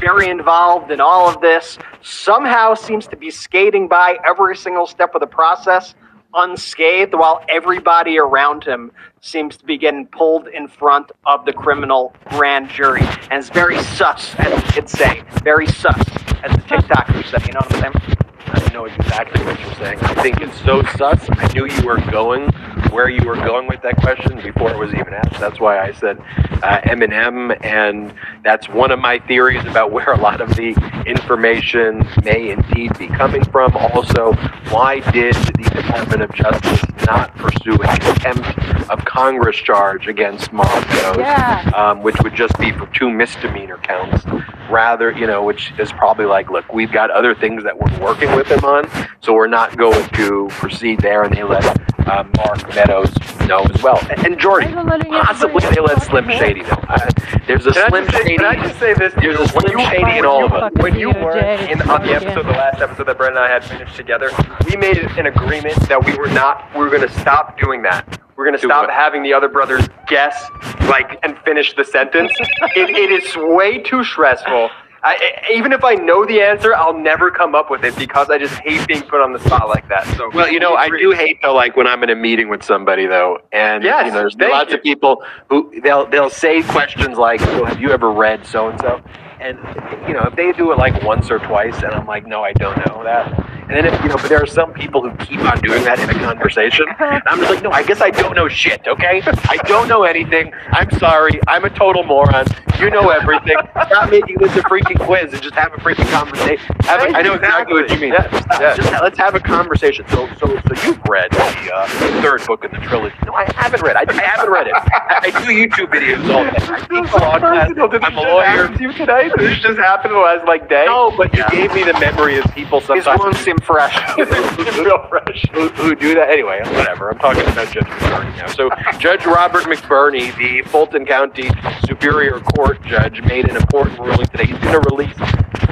[0.01, 5.15] very involved in all of this, somehow seems to be skating by every single step
[5.15, 5.95] of the process
[6.35, 12.15] unscathed while everybody around him seems to be getting pulled in front of the criminal
[12.31, 13.03] grand jury.
[13.31, 15.23] And it's very sus, as kids say.
[15.43, 15.99] Very sus,
[16.43, 17.47] as the TikTokers say.
[17.47, 18.30] You know what I'm saying?
[18.47, 19.99] I know exactly what you're saying.
[20.01, 21.27] I think it's so sus.
[21.31, 22.51] I knew you were going
[22.91, 25.39] where you were going with that question before it was even asked.
[25.41, 26.19] That's why I said
[26.63, 30.71] uh, Eminem, and that's one of my theories about where a lot of the
[31.07, 33.77] information may indeed be coming from.
[33.77, 34.33] Also,
[34.71, 38.59] why did the Department of Justice not pursue a contempt
[38.91, 40.85] of Congress charge against Mark
[41.17, 41.71] Yeah.
[41.77, 44.25] um, which would just be for two misdemeanor counts,
[44.71, 48.30] rather, you know, which is probably like, look, we've got other things that we're working
[48.37, 48.89] with him on,
[49.21, 51.65] so we're not going to proceed there, and they let
[52.07, 53.11] uh, Mark Meadows
[53.47, 53.99] know as well.
[54.11, 56.81] And, and Jordy, possibly they let Slim Shady know.
[56.89, 57.11] Uh,
[57.47, 58.37] there's a Can I, Slim just say, Shady.
[58.37, 59.15] can I just say this?
[59.15, 60.73] There's a Slim Shady in all of us.
[60.77, 63.65] When you weren't in on the episode, the last episode that Brett and I had
[63.65, 64.31] finished together,
[64.69, 68.21] we made an agreement that we were not, we were going to stop doing that.
[68.37, 70.49] We're going to stop having the other brothers guess,
[70.89, 72.33] like, and finish the sentence.
[72.41, 74.71] it, it is way too stressful.
[75.03, 78.39] I, even if I know the answer, I'll never come up with it because I
[78.39, 80.07] just hate being put on the spot like that.
[80.17, 82.63] So, Well, you know, I do hate though, like when I'm in a meeting with
[82.63, 84.77] somebody though, and Yes, you know, there's lots you.
[84.77, 88.79] of people who they'll they'll say questions like, "So have you ever read so and
[88.81, 89.01] so?"
[89.41, 89.59] And
[90.07, 92.53] you know, if they do it like once or twice, and I'm like, "No, I
[92.53, 95.39] don't know that." And then if you know, but there are some people who keep
[95.43, 98.35] on doing that in a conversation, and I'm just like, "No, I guess I don't
[98.35, 100.53] know shit." Okay, I don't know anything.
[100.73, 101.39] I'm sorry.
[101.47, 102.47] I'm a total moron.
[102.81, 103.57] You know everything.
[103.87, 106.75] Stop making this a freaking quiz and just have a freaking conversation.
[106.81, 108.13] Have a, I know exactly what you mean.
[108.13, 108.75] Yeah, yeah.
[108.75, 110.05] Just let's have a conversation.
[110.09, 111.87] So, so, so you've read the uh,
[112.23, 113.15] third book in the trilogy?
[113.27, 113.97] No, I haven't read.
[113.97, 114.73] I, I haven't read it.
[114.75, 116.57] I, I do YouTube videos all day.
[116.59, 117.77] I classes.
[117.77, 118.69] Did I'm a lawyer.
[118.69, 118.93] to you?
[118.93, 120.85] Did this just happen the last like day?
[120.87, 123.21] No, but you gave me the memory of people sometimes
[123.61, 124.17] fresh.
[124.19, 125.45] real fresh.
[125.53, 126.31] who, who do that.
[126.31, 127.11] Anyway, whatever.
[127.11, 128.47] I'm talking about Judge McBurney now.
[128.47, 131.51] So, Judge Robert McBurney, the Fulton County
[131.87, 134.47] Superior Court judge, made an important ruling today.
[134.47, 135.17] He's going to release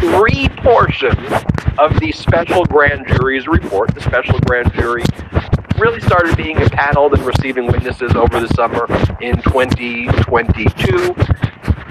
[0.01, 1.45] three portions
[1.79, 3.95] of the special grand jury's report.
[3.95, 5.05] The special grand jury
[5.79, 8.87] really started being impaneled and receiving witnesses over the summer
[9.21, 11.15] in 2022.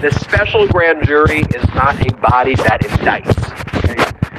[0.00, 3.67] The special grand jury is not a body that indicts.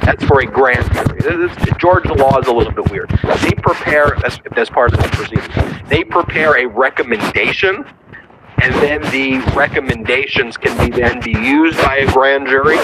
[0.04, 1.18] That's for a grand jury.
[1.20, 3.10] This- Georgia law is a little bit weird.
[3.42, 5.48] They prepare, as, as part of the proceedings,
[5.88, 7.86] they prepare a recommendation,
[8.62, 12.76] and then the recommendations can be then be used by a grand jury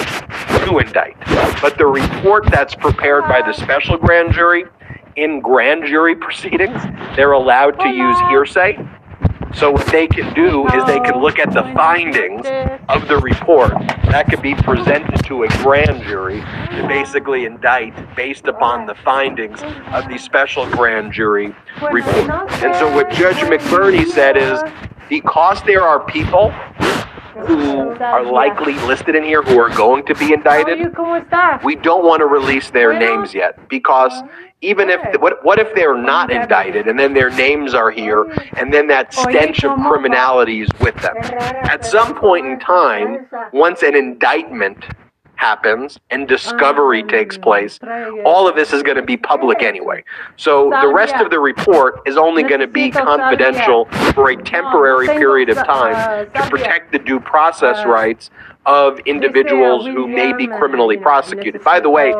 [0.65, 1.15] to indict.
[1.61, 4.65] But the report that's prepared by the special grand jury
[5.15, 6.81] in grand jury proceedings,
[7.15, 8.77] they're allowed to use hearsay.
[9.55, 12.45] So what they can do is they can look at the findings
[12.89, 13.71] of the report
[14.11, 19.61] that could be presented to a grand jury to basically indict based upon the findings
[19.93, 21.55] of the special grand jury
[21.91, 22.29] report.
[22.61, 24.61] And so what Judge McBurney said is
[25.09, 26.53] because there are people
[27.45, 30.79] who are likely listed in here who are going to be indicted,
[31.63, 34.13] we don't want to release their names yet because
[34.61, 38.23] even if what what if they're not indicted and then their names are here
[38.57, 41.15] and then that stench of criminality is with them?
[41.17, 44.85] At some point in time once an indictment
[45.37, 47.79] happens and discovery Um, takes place,
[48.25, 50.03] all of this is going to be public anyway.
[50.35, 55.07] So the rest of the report is only going to be confidential for a temporary
[55.07, 58.29] period of time uh, to protect the due process Uh, rights
[58.67, 61.63] of individuals who may be criminally prosecuted.
[61.63, 62.13] By the way,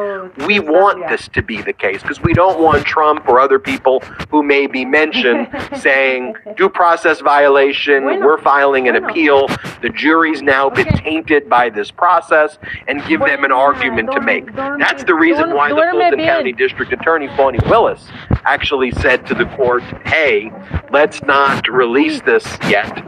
[0.46, 4.00] we want this to be the case because we don't want Trump or other people
[4.32, 9.48] who may be mentioned saying due process violation, we're filing an appeal,
[9.82, 14.54] the jury's now been tainted by this process, and give them an argument to make.
[14.56, 16.20] That's the reason why the Fulton.
[16.20, 18.08] County District Attorney, Fani Willis,
[18.46, 20.50] actually said to the court, hey,
[20.92, 23.06] let's not release this yet.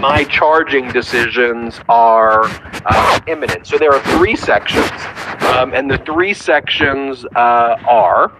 [0.00, 2.48] My charging decisions are
[2.86, 3.66] uh, imminent.
[3.66, 4.90] So there are three sections,
[5.54, 8.32] um, and the three sections uh, are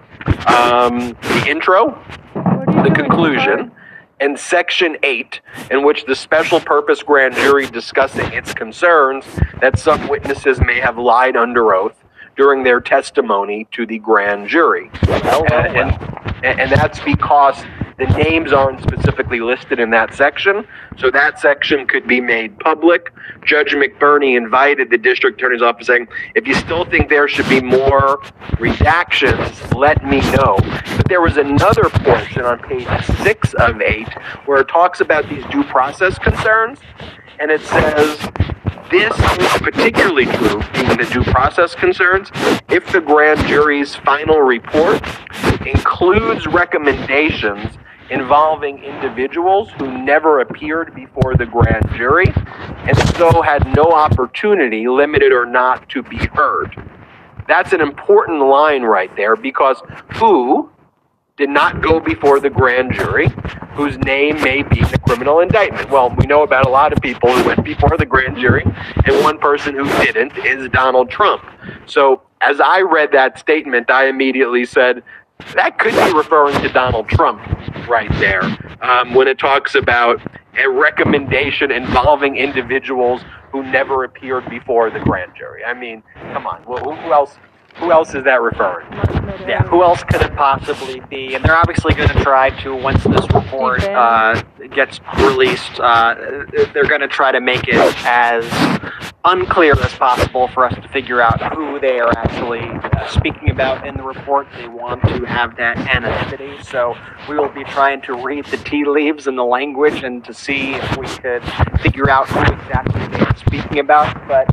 [0.46, 1.90] um, the intro,
[2.32, 3.72] What are you the conclusion,
[4.20, 9.24] and Section 8, in which the special purpose grand jury discussing its concerns
[9.60, 11.96] that some witnesses may have lied under oath
[12.36, 14.90] during their testimony to the grand jury.
[15.08, 15.92] and,
[16.44, 17.62] and, and that's because
[17.98, 20.64] the names aren't specifically listed in that section,
[20.96, 23.12] so that section could be made public.
[23.44, 27.60] Judge McBurney invited the district attorney's office saying, if you still think there should be
[27.60, 28.18] more
[28.58, 30.58] redactions, let me know.
[30.96, 32.86] But there was another portion on page
[33.22, 34.08] six of eight
[34.46, 36.78] where it talks about these due process concerns,
[37.40, 38.30] and it says,
[38.90, 42.30] this is particularly true in the due process concerns
[42.70, 45.02] if the grand jury's final report
[45.66, 47.76] includes recommendations
[48.10, 52.32] involving individuals who never appeared before the grand jury
[52.86, 56.74] and so had no opportunity, limited or not, to be heard.
[57.46, 59.82] That's an important line right there because
[60.14, 60.70] who
[61.36, 63.28] did not go before the grand jury
[63.72, 65.88] whose name may be in the criminal indictment.
[65.88, 69.22] Well, we know about a lot of people who went before the grand jury, and
[69.22, 71.44] one person who didn't is Donald Trump.
[71.86, 75.04] So, as I read that statement, I immediately said,
[75.54, 77.40] that could be referring to Donald Trump
[77.88, 78.42] right there
[78.82, 80.20] um, when it talks about
[80.58, 83.22] a recommendation involving individuals
[83.52, 85.64] who never appeared before the grand jury.
[85.64, 87.38] I mean, come on, who who else?
[87.78, 88.90] Who else is that referring?
[88.90, 89.44] to?
[89.46, 91.34] Yeah, who else could it possibly be?
[91.34, 94.42] And they're obviously going to try to, once this report uh,
[94.74, 96.14] gets released, uh,
[96.74, 98.44] they're going to try to make it as
[99.24, 103.86] unclear as possible for us to figure out who they are actually uh, speaking about
[103.86, 104.46] in the report.
[104.56, 106.96] They want to have that anonymity, so
[107.28, 110.74] we will be trying to read the tea leaves and the language and to see
[110.74, 111.42] if we could
[111.80, 114.26] figure out who exactly they are speaking about.
[114.26, 114.46] But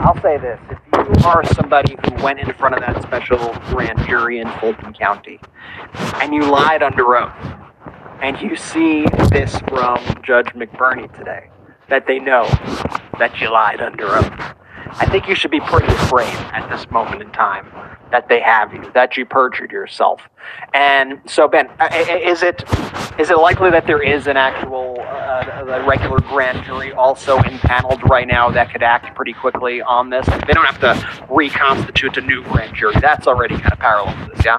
[0.00, 0.78] I'll say this: if
[1.18, 3.38] you are somebody who went in front of that special
[3.70, 5.40] grand jury in Fulton County
[6.14, 7.32] and you lied under oath,
[8.22, 11.48] and you see this from Judge McBurney today,
[11.88, 12.44] that they know
[13.18, 14.54] that you lied under oath.
[14.92, 17.66] I think you should be pretty afraid at this moment in time
[18.10, 20.20] that they have you, that you perjured yourself.
[20.74, 22.64] And so, Ben, uh, i- is it
[23.18, 27.38] is it likely that there is an actual uh, uh, a regular grand jury also
[27.38, 30.26] impaneled right now that could act pretty quickly on this?
[30.26, 32.94] They don't have to reconstitute a new grand jury.
[33.00, 34.58] That's already kind of parallel to this, yeah.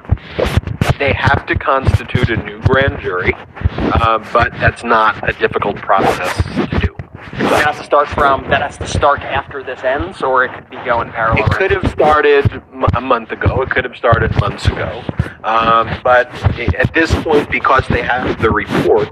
[0.99, 6.36] They have to constitute a new grand jury, uh, but that's not a difficult process
[6.69, 6.95] to do.
[7.34, 10.69] That has to start from that has to start after this ends, or it could
[10.69, 11.45] be going parallel.
[11.45, 13.61] It could have started m- a month ago.
[13.61, 15.01] It could have started months ago.
[15.43, 16.27] Um, but
[16.75, 19.09] at this point, because they have the report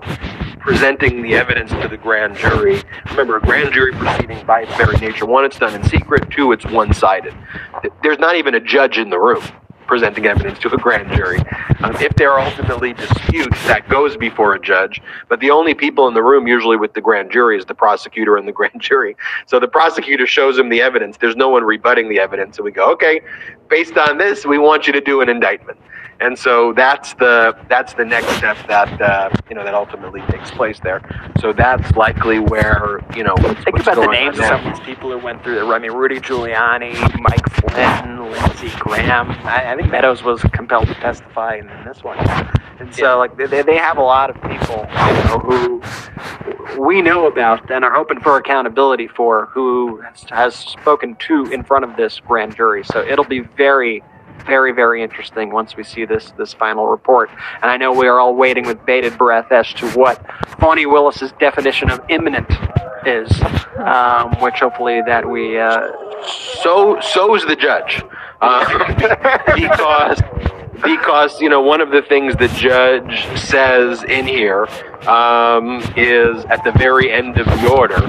[0.60, 2.82] presenting the evidence to the grand jury,
[3.12, 6.51] remember, a grand jury proceeding by its very nature, one, it's done in secret, two,
[6.51, 7.34] it's one sided.
[8.03, 9.41] There's not even a judge in the room
[9.89, 11.39] presenting evidence to a grand jury.
[11.80, 15.01] Um, if there are ultimately disputes, that goes before a judge.
[15.30, 18.38] But the only people in the room, usually with the grand jury, is the prosecutor
[18.38, 19.18] and the grand jury.
[19.47, 21.18] So the prosecutor shows him the evidence.
[21.18, 23.22] There's no one rebutting the evidence, and we go, okay,
[23.68, 25.80] based on this, we want you to do an indictment.
[26.22, 30.51] And so that's the that's the next step that uh, you know that ultimately takes
[30.51, 31.01] place there.
[31.39, 34.76] So that's likely where you know what's, Think what's about the names of some of
[34.76, 35.65] these people who went through there.
[35.65, 39.32] I mean, Rudy Giuliani, Mike Flynn, Lindsey Graham.
[39.45, 42.17] I, I think Meadows was compelled to testify in this one.
[42.80, 47.28] And so, like, they, they have a lot of people, you know, who we know
[47.28, 51.97] about and are hoping for accountability for, who has, has spoken to in front of
[51.97, 52.84] this grand jury.
[52.86, 54.01] So it'll be very,
[54.50, 57.30] very, very interesting once we see this this final report.
[57.62, 60.26] And I know we are all waiting with bated breath as to what
[60.60, 62.50] Fani Willis's definition of imminent
[63.06, 63.32] is,
[63.78, 65.58] um, which hopefully that we.
[65.58, 65.91] Uh,
[66.62, 68.04] so so is the judge,
[68.41, 68.66] um,
[69.56, 70.20] because
[70.84, 74.68] because you know one of the things the judge says in here
[75.08, 78.00] um, is at the very end of the order.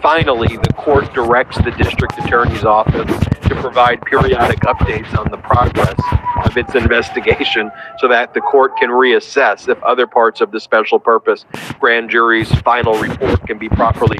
[0.00, 5.98] Finally, the court directs the district attorney's office to provide periodic updates on the progress
[6.44, 10.98] of its investigation, so that the court can reassess if other parts of the special
[10.98, 11.44] purpose
[11.80, 14.18] grand jury's final report can be properly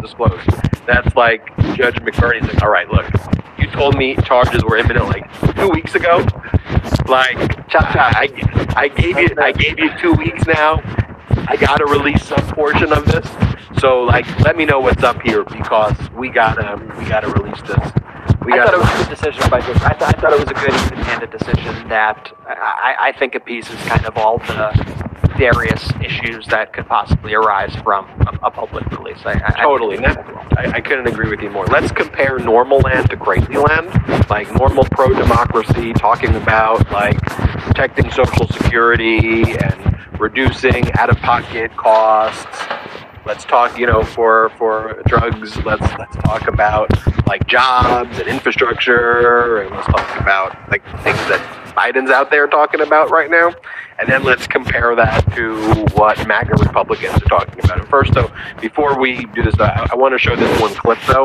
[0.00, 0.50] disclosed.
[0.86, 1.46] That's like
[1.76, 3.06] Judge McBurney's like, all right, look,
[3.58, 6.26] you told me charges were imminent like two weeks ago.
[7.08, 7.38] Like,
[7.74, 8.28] I,
[8.76, 10.80] I gave you, I gave you two weeks now.
[11.48, 13.28] I gotta release some portion of this.
[13.80, 17.92] So, like, let me know what's up here because we gotta, we gotta release this.
[18.44, 19.58] We I thought it was a good decision by.
[19.58, 23.76] I, th- I thought it was a good even-handed decision that I, I think appeases
[23.86, 25.01] kind of all the
[25.42, 29.18] various issues that could possibly arise from a, a public release.
[29.24, 29.96] I, I, Totally.
[29.96, 30.18] That,
[30.56, 31.66] I, I couldn't agree with you more.
[31.66, 33.90] Let's compare normal land to crazy land.
[34.30, 37.20] Like normal pro democracy, talking about like
[37.66, 42.46] protecting social security and reducing out of pocket costs.
[43.26, 45.56] Let's talk, you know, for for drugs.
[45.64, 46.88] Let's let's talk about
[47.26, 52.80] like jobs and infrastructure, and let's talk about like things that Biden's out there talking
[52.80, 53.52] about right now.
[53.98, 57.88] And then let's compare that to what MAGA Republicans are talking about.
[57.88, 61.24] First, though, before we do this, I, I want to show this one clip, though,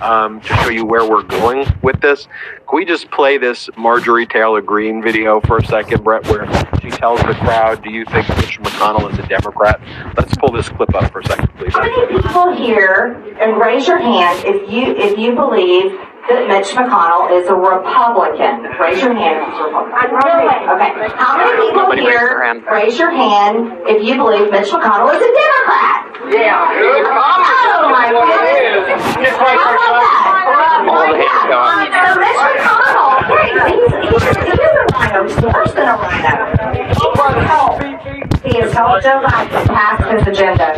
[0.00, 2.26] um, to show you where we're going with this.
[2.68, 6.46] Can we just play this Marjorie Taylor Greene video for a second, Brett, where
[6.80, 9.80] she tells the crowd, Do you think Mitch McConnell is a Democrat?
[10.16, 11.74] Let's pull this clip up for a second, please.
[11.74, 15.98] How many people here, and raise your hand if you, if you believe
[16.28, 18.64] that Mitch McConnell is a Republican?
[18.80, 20.08] Raise your hand if you're Republican.
[20.72, 20.90] Okay.
[21.20, 22.64] How many people Nobody here, hand.
[22.70, 26.00] raise your hand if you believe Mitch McConnell is a Democrat?
[26.32, 26.64] Yeah.
[26.64, 29.04] Oh my goodness.
[29.36, 30.88] How about that?
[30.88, 31.84] All the hands go up.
[31.92, 35.28] So Mitch McConnell, hey, he's, he's, he is a rhino.
[35.28, 36.56] He's worse than a rhino.
[36.72, 36.96] He has
[37.44, 37.84] helped.
[38.44, 40.72] He has helped Joe Biden pass his agenda.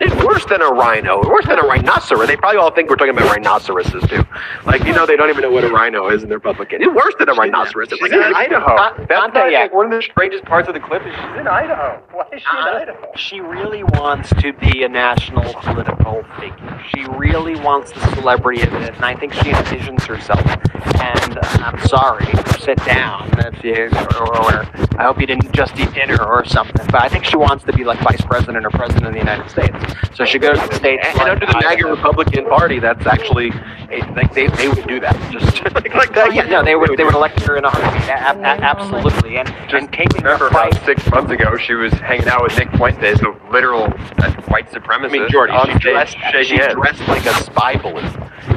[0.00, 1.28] It's worse than a rhino.
[1.28, 2.26] Worse than a rhinoceros.
[2.28, 4.24] They probably all think we're talking about rhinoceroses too.
[4.64, 6.82] Like you know, they don't even know what a rhino is, and they're Republican.
[6.82, 7.88] It's worse than a rhinoceros.
[7.90, 8.76] It's She's like in Idaho.
[8.76, 9.66] Con- That's Conte, not, yeah.
[9.68, 12.00] one of the strangest parts of the clip is she's in Idaho.
[12.12, 13.12] Why is she in Uh, Idaho?
[13.16, 16.82] She really wants to be a national political figure.
[16.94, 20.44] She really wants the celebrity of it, and I think she envisions herself.
[21.00, 22.26] And uh, I'm sorry,
[22.60, 23.88] sit down if you,
[24.20, 24.66] or, or
[24.98, 26.86] I hope you didn't just eat dinner or something.
[26.86, 29.48] But I think she wants to be like vice president or president of the United
[29.50, 29.74] States.
[30.14, 31.06] So she goes to the states.
[31.06, 33.50] And, and under the MAGA Republican Party, that's actually
[34.14, 35.16] like they, they would do that.
[35.32, 36.34] Just like, like that.
[36.34, 38.08] yeah, no, they would they would elect her in a heartbeat.
[38.08, 42.58] Absolutely, and and taking her Remember about six months ago, she was hanging out with
[42.58, 45.06] Nick Fuentes, the literal uh, white supremacist.
[45.06, 46.74] I mean, Jordy, on she stage, dressed, shaking she hands.
[46.74, 48.04] dressed like a spy balloon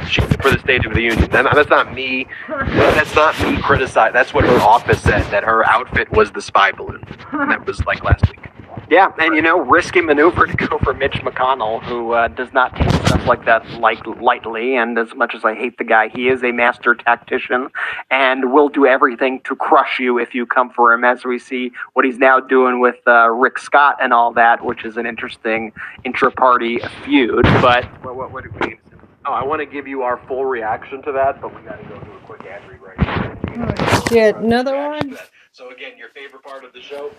[0.08, 1.30] she, for the State of the Union.
[1.30, 2.26] That, that's not me.
[2.48, 4.12] That's not me criticizing.
[4.12, 5.22] That's what her office said.
[5.30, 7.02] That her outfit was the spy balloon.
[7.32, 8.51] And that was like last week.
[8.92, 12.76] Yeah, and you know, risky maneuver to go for Mitch McConnell, who uh, does not
[12.76, 14.76] take stuff like that like lightly.
[14.76, 17.68] And as much as I hate the guy, he is a master tactician
[18.10, 21.04] and will do everything to crush you if you come for him.
[21.04, 24.84] As we see what he's now doing with uh, Rick Scott and all that, which
[24.84, 25.72] is an interesting
[26.04, 27.44] intra-party feud.
[27.62, 28.72] But What, what, what, what
[29.24, 31.88] Oh, I want to give you our full reaction to that, but we got to
[31.88, 34.06] go to a quick ad read right here.
[34.10, 35.16] Yeah, another one.
[35.54, 37.10] So again, your favorite part of the show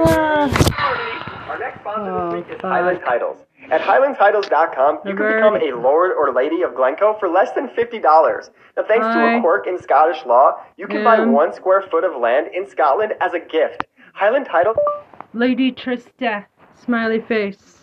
[0.00, 1.46] Ah.
[1.48, 2.60] Our next sponsor Oh, this week is.
[2.60, 3.38] Highland Titles.
[3.70, 8.02] At HighlandTitles.com, you can become a lord or lady of Glencoe for less than $50.
[8.76, 12.20] Now, thanks to a quirk in Scottish law, you can buy one square foot of
[12.20, 13.84] land in Scotland as a gift.
[14.14, 14.76] Highland Titles
[15.32, 16.44] Lady Trista.
[16.84, 17.75] Smiley face.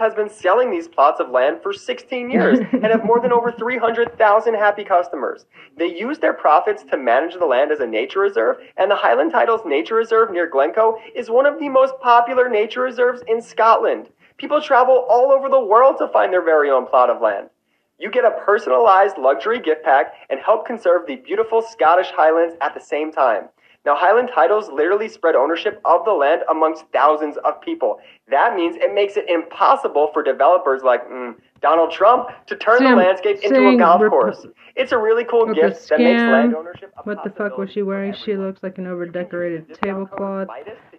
[0.00, 3.52] Has been selling these plots of land for 16 years and have more than over
[3.52, 5.46] 300,000 happy customers.
[5.76, 9.30] They use their profits to manage the land as a nature reserve, and the Highland
[9.30, 14.08] Titles Nature Reserve near Glencoe is one of the most popular nature reserves in Scotland.
[14.38, 17.50] People travel all over the world to find their very own plot of land.
[17.98, 22.72] You get a personalized luxury gift pack and help conserve the beautiful Scottish Highlands at
[22.72, 23.50] the same time.
[23.86, 27.98] Now, Highland Titles literally spread ownership of the land amongst thousands of people.
[28.30, 32.98] That means it makes it impossible for developers like mm, Donald Trump to turn Sam,
[32.98, 34.46] the landscape into a golf course.
[34.76, 38.14] It's a really cool gift that makes land ownership What the fuck was she wearing?
[38.14, 40.48] She looks like an overdecorated tablecloth.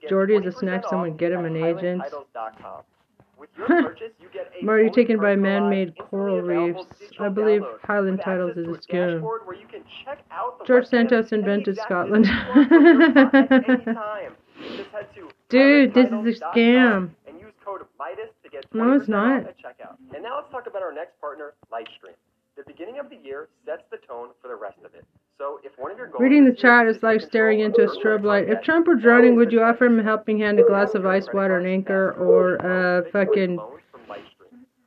[0.09, 0.83] Jordy is a snack.
[0.89, 2.01] Someone get him an agent.
[3.57, 3.61] highlandtitles.com.
[3.61, 4.27] With your purchase, you
[4.65, 6.83] Marty taken by man-made coral reefs.
[7.19, 9.13] I believe Highland Titles is a scam.
[9.15, 12.25] dashboard where you can check out the George Santos invented Scotland.
[12.27, 14.35] what you want from your project anytime.
[14.77, 17.09] Just head to Dude, this is a scam.
[17.27, 19.41] And use code Midas to get No, it's not.
[19.43, 19.95] off at checkout.
[20.13, 22.13] And now let's talk about our next partner, Lightstream.
[22.55, 25.05] The beginning of the year sets the tone for the rest of it.
[26.19, 28.47] Reading the chat is like staring into a strobe light.
[28.49, 31.27] If Trump were drowning, would you offer him a helping hand, a glass of ice
[31.33, 33.59] water, an anchor, or a fucking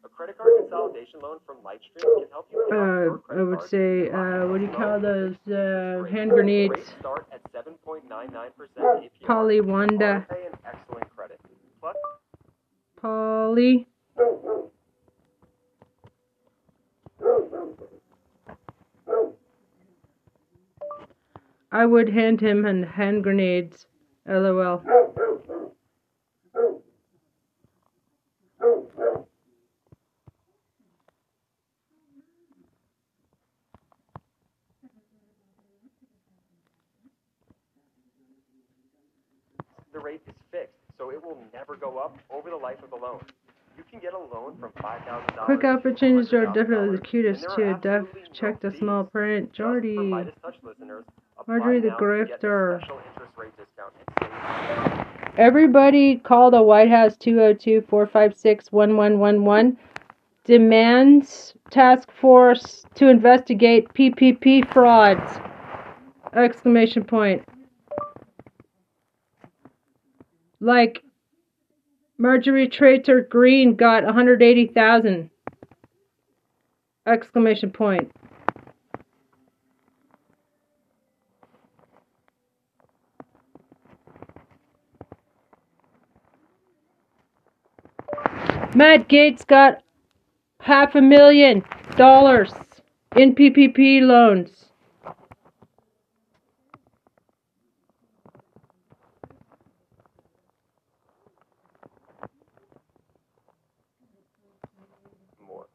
[0.04, 4.46] A credit card consolidation loan from Lightstream can help you uh, I would say, uh,
[4.46, 6.94] what do you call those, uh, hand grenades?
[7.00, 8.08] Start at 7.99%
[8.78, 9.10] APR.
[9.26, 10.26] Polly Wanda.
[10.30, 11.40] Pay an excellent credit.
[11.80, 11.96] Plus,
[13.00, 13.88] Polly.
[21.74, 23.86] I would hand him an hand grenades.
[24.26, 24.80] LOL.
[39.92, 42.96] the rate is fixed, so it will never go up over the life of the
[42.96, 43.20] loan.
[43.76, 45.80] You can get a loan from $5,000.
[45.80, 47.74] Quick changes are definitely the cutest too.
[47.82, 49.52] Def absolutely no check the small print.
[49.52, 49.96] Jordy.
[51.36, 52.78] Midas Touch listeners, apply Marjorie the now to get a Grifter.
[52.78, 59.76] special interest rate discount and save Everybody call the White House 202 456 1111.
[60.44, 65.40] Demands task force to investigate PPP frauds.
[66.34, 67.42] Exclamation point.
[70.60, 71.02] Like
[72.18, 75.30] Marjorie Trader Green got 180,000.
[77.06, 78.12] Exclamation point.
[88.76, 89.84] Matt Gaetz got
[90.58, 91.62] half a million
[91.96, 92.52] dollars
[93.14, 94.50] in PPP loans.
[105.46, 105.66] more.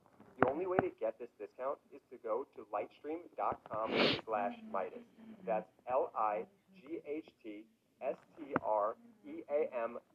[0.42, 3.92] The only way to get this discount is to go to lightstream.com
[4.26, 5.06] slash Midas.
[5.46, 6.48] That's L-I-G-H-T-S-T-R-E-A-M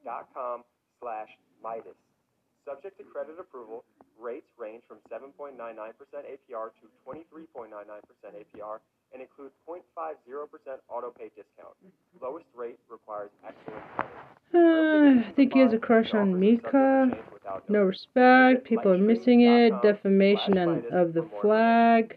[0.05, 0.64] dot com
[1.01, 1.28] slash
[1.62, 1.97] Midas.
[2.66, 3.84] Subject to credit approval,
[4.18, 7.68] rates range from 7.99% APR to 23.99%
[8.32, 8.78] APR
[9.12, 9.82] and include 0.50%
[10.88, 11.74] auto pay discount.
[12.22, 14.12] Lowest rate requires excellent credit.
[14.54, 17.10] Uh, I think he has a crush on Mika.
[17.68, 18.64] No respect.
[18.64, 19.72] People are missing it.
[19.82, 22.16] Defamation and of the flag.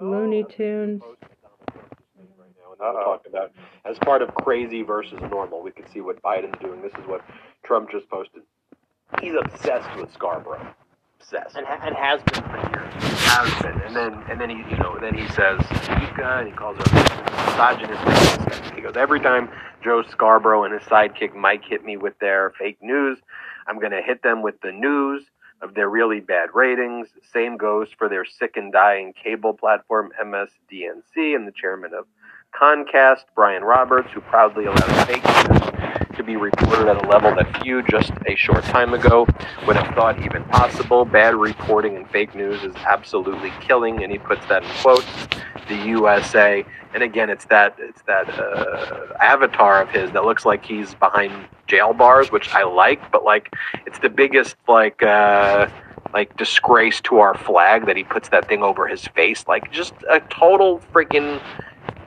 [0.00, 1.02] Looney Tunes.
[2.16, 2.28] and
[2.68, 3.52] we'll talk about
[3.84, 5.62] as part of crazy versus normal.
[5.62, 6.80] We can see what Biden's doing.
[6.80, 7.20] This is what
[7.64, 8.42] Trump just posted.
[9.20, 10.74] He's obsessed with Scarborough.
[11.20, 11.56] Obsessed.
[11.56, 12.94] And, ha- and has been for years.
[13.24, 13.80] Has been.
[13.82, 16.92] And then and then he you know then he says Mika and he calls her
[17.46, 18.74] misogynist.
[18.74, 19.50] He goes every time
[19.82, 23.18] Joe Scarborough and his sidekick Mike hit me with their fake news,
[23.66, 25.24] I'm gonna hit them with the news
[25.60, 27.08] of their really bad ratings.
[27.32, 32.06] Same goes for their sick and dying cable platform MSDNC and the chairman of
[32.58, 35.77] Concast, Brian Roberts, who proudly allows fake news
[36.18, 39.26] to be reported at a level that few just a short time ago
[39.66, 41.04] would have thought even possible.
[41.04, 45.06] Bad reporting and fake news is absolutely killing, and he puts that in quotes.
[45.68, 46.64] The USA,
[46.94, 51.32] and again, it's that it's that uh, avatar of his that looks like he's behind
[51.66, 53.52] jail bars, which I like, but like
[53.86, 55.02] it's the biggest like.
[55.02, 55.68] Uh,
[56.14, 59.92] like disgrace to our flag that he puts that thing over his face like just
[60.08, 61.38] a total freaking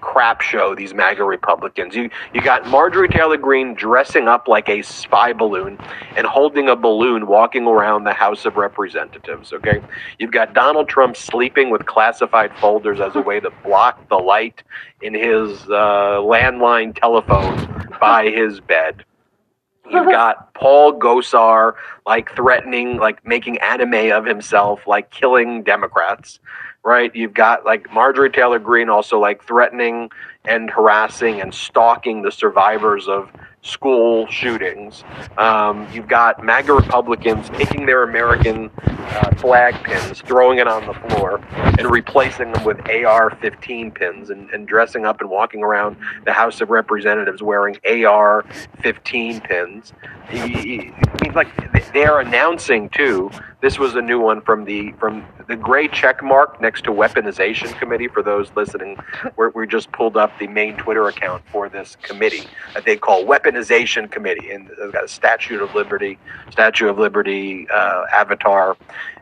[0.02, 1.96] crap show these MAGA Republicans.
[1.96, 5.78] You you got Marjorie Taylor Greene dressing up like a spy balloon
[6.16, 9.82] and holding a balloon walking around the House of Representatives, okay?
[10.20, 14.64] You've got Donald Trump sleeping with classified folders as a way to block the light
[15.02, 19.06] in his uh, landline telephone by his bed.
[19.90, 21.74] You've got Paul Gosar
[22.06, 26.40] like threatening, like making anime of himself, like killing Democrats,
[26.84, 27.16] right?
[27.16, 30.10] You've got like Marjorie Taylor Greene also like threatening
[30.46, 33.30] and harassing and stalking the survivors of
[33.62, 35.04] school shootings.
[35.38, 40.94] Um, you've got MAGA Republicans taking their American uh, flag pins, throwing it on the
[40.94, 45.96] floor, and replacing them with AR 15 pins and, and dressing up and walking around
[46.26, 48.46] the House of Representatives wearing AR
[48.82, 49.94] 15 pins.
[50.30, 53.30] I mean, like they're announcing too.
[53.62, 57.78] This was a new one from the from the gray check mark next to weaponization
[57.78, 58.08] committee.
[58.08, 58.98] For those listening,
[59.36, 63.24] where we just pulled up the main Twitter account for this committee that they call
[63.24, 66.18] weaponization committee, and they've got a Statue of Liberty,
[66.50, 68.76] Statue of Liberty uh, avatar,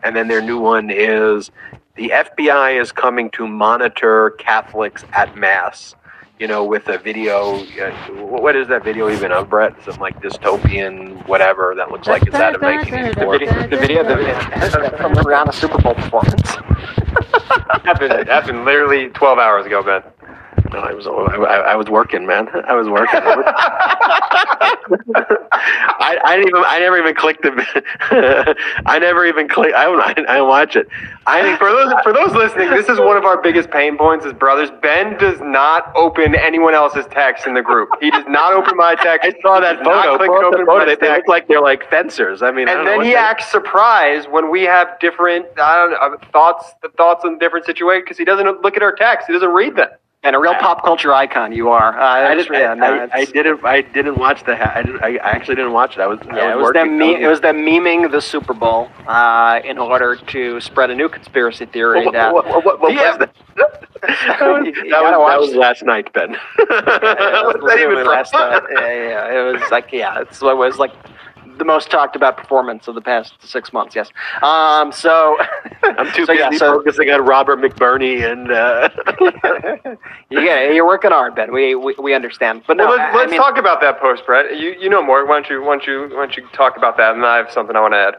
[0.03, 1.51] and then their new one is
[1.95, 5.95] the FBI is coming to monitor Catholics at mass
[6.39, 7.57] you know, with a video.
[7.79, 7.91] Uh,
[8.23, 9.75] what is that video even of, Brett?
[9.83, 11.73] Something like dystopian, whatever.
[11.75, 13.39] That looks like it's out of 1984.
[13.39, 16.49] The video, the video, the video from the Rihanna Super Bowl performance.
[17.83, 20.01] happened, happened literally 12 hours ago, Ben.
[20.71, 22.47] No, I was I, I was working, man.
[22.67, 23.19] I was working.
[25.15, 30.01] I, I didn't even I never even clicked the I never even click I don't
[30.01, 30.87] I don't watch it.
[31.27, 34.25] I think for those for those listening, this is one of our biggest pain points
[34.25, 34.69] as brothers.
[34.81, 37.89] Ben does not open anyone else's text in the group.
[37.99, 39.27] He does not open my text.
[39.27, 40.17] I saw that He does not photo.
[40.17, 40.79] click open photo.
[40.79, 42.41] my They, they look like they're like fencers.
[42.41, 46.27] I mean, and know then he acts surprised when we have different I don't know,
[46.31, 49.27] thoughts The thoughts on different situations because he doesn't look at our text.
[49.27, 49.89] He doesn't read them.
[50.21, 51.97] And a real pop culture icon you are.
[51.97, 53.63] Uh, I, didn't, yeah, no, I, I, I didn't.
[53.63, 54.51] I didn't watch the.
[54.51, 56.01] I, didn't, I I actually didn't watch it.
[56.01, 56.19] I was.
[56.25, 56.97] Yeah, I it was, was them.
[56.97, 61.07] Me- it was them memeing the Super Bowl uh, in order to spread a new
[61.07, 63.11] conspiracy theory What, that what, what, what, Yeah.
[63.11, 63.35] was that?
[64.01, 66.31] that was, You that, was, that was last night, Ben.
[66.59, 68.61] Yeah, that even last night.
[68.73, 70.91] Yeah, yeah, it was like yeah, it's it was like
[71.59, 73.95] the most talked about performance of the past six months.
[73.95, 74.09] Yes.
[74.41, 74.91] Um.
[74.91, 75.37] So
[75.83, 78.51] I'm too so, busy yeah, so focusing on Robert McBurney and.
[78.51, 78.89] Uh,
[80.31, 81.53] get you're working hard, Ben.
[81.53, 82.63] We we, we understand.
[82.67, 84.57] But no, well, I- let's, I let's mean- talk about that post, Brett.
[84.57, 85.25] You you know more.
[85.25, 87.15] Why don't you why don't you why don't you talk about that?
[87.15, 88.15] And I have something I want to add.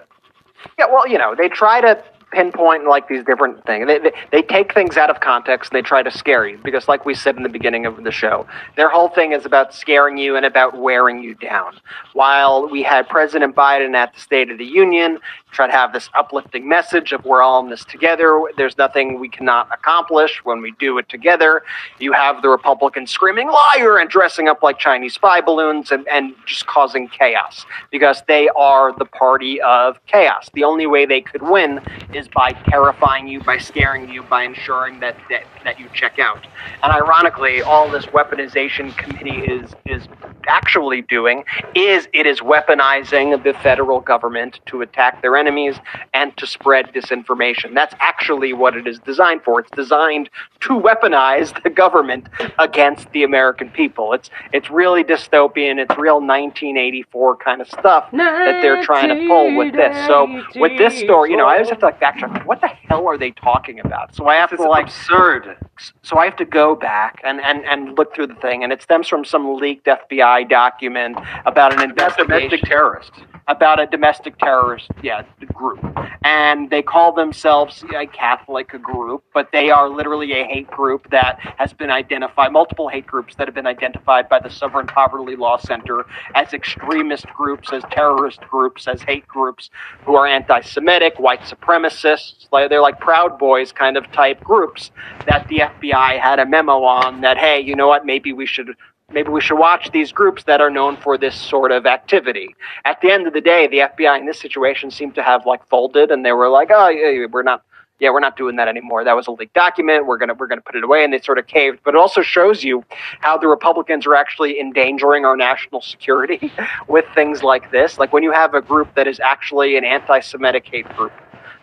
[0.79, 3.87] Yeah, well, you know, they try to pinpoint like these different things.
[3.87, 6.89] They, they, they take things out of context and they try to scare you because,
[6.89, 10.17] like we said in the beginning of the show, their whole thing is about scaring
[10.17, 11.79] you and about wearing you down.
[12.13, 15.19] While we had President Biden at the State of the Union
[15.51, 19.29] try to have this uplifting message of we're all in this together, there's nothing we
[19.29, 21.63] cannot accomplish when we do it together.
[21.99, 26.35] You have the Republicans screaming liar and dressing up like Chinese spy balloons and, and
[26.47, 30.49] just causing chaos because they are the party of chaos.
[30.55, 31.81] The only way they could win
[32.15, 36.47] is by terrifying you, by scaring you, by ensuring that, that, that you check out.
[36.83, 40.09] And ironically, all this weaponization committee is is
[40.49, 41.45] actually doing
[41.75, 45.77] is it is weaponizing the federal government to attack their enemies
[46.15, 47.75] and to spread disinformation.
[47.81, 49.61] That's actually what it is designed for.
[49.61, 50.27] It's designed
[50.67, 52.29] to weaponize the government
[52.59, 54.13] against the American people.
[54.17, 55.75] It's it's really dystopian.
[55.85, 59.95] It's real 1984 kind of stuff that they're trying to pull with this.
[60.07, 60.19] So
[60.57, 62.45] with this story, you know, I always have to like backtrack.
[62.47, 64.15] What the hell are they talking about?
[64.15, 65.57] So I have This to like absurd.
[66.03, 68.83] so I have to go back and, and, and look through the thing, and it
[68.83, 71.17] stems from some leaked FBI document
[71.47, 73.13] about an investigation domestic terrorist.
[73.49, 75.23] about a domestic terrorist yeah
[75.53, 75.85] group,
[76.25, 81.39] and they call themselves a Catholic group, but they are literally a hate group that
[81.59, 85.57] has been identified, multiple hate groups that have been identified by the Southern Poverty Law
[85.57, 89.71] Center as extremist groups, as terrorist groups, as hate groups
[90.05, 92.49] who are anti-Semitic, white supremacists.
[92.51, 94.91] They're like Proud Boys kind of type groups
[95.27, 98.75] that the FBI had a memo on that hey, you know what, maybe we should
[99.13, 102.55] maybe we should watch these groups that are known for this sort of activity.
[102.85, 105.67] At the end of the day, the FBI in this situation seemed to have like
[105.69, 107.63] folded and they were like, oh, yeah, we're not.
[107.99, 109.05] Yeah, we're not doing that anymore.
[109.05, 110.07] That was a leaked document.
[110.07, 111.81] We're gonna we're gonna put it away, and they sort of caved.
[111.85, 112.83] But it also shows you
[113.21, 116.51] how the Republicans are actually endangering our national security
[116.89, 117.99] with things like this.
[117.99, 121.13] Like when you have a group that is actually an anti-Semitic hate group,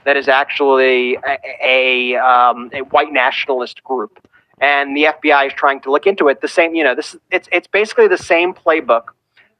[0.07, 4.25] that is actually a, a, um, a white nationalist group,
[4.59, 6.41] and the FBI is trying to look into it.
[6.41, 9.09] The same, you know, this it's it's basically the same playbook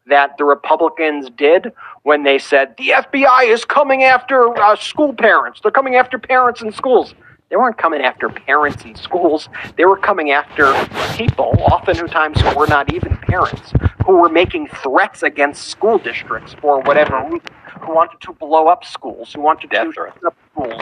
[0.08, 1.74] that the Republicans did
[2.04, 5.60] when they said the FBI is coming after uh, school parents.
[5.62, 7.14] They're coming after parents in schools.
[7.50, 9.48] They weren't coming after parents in schools.
[9.78, 10.74] They were coming after
[11.16, 13.72] people, oftentimes who were not even parents,
[14.06, 17.42] who were making threats against school districts for whatever reason,
[17.82, 20.82] who wanted to blow up schools, who wanted to shut up schools,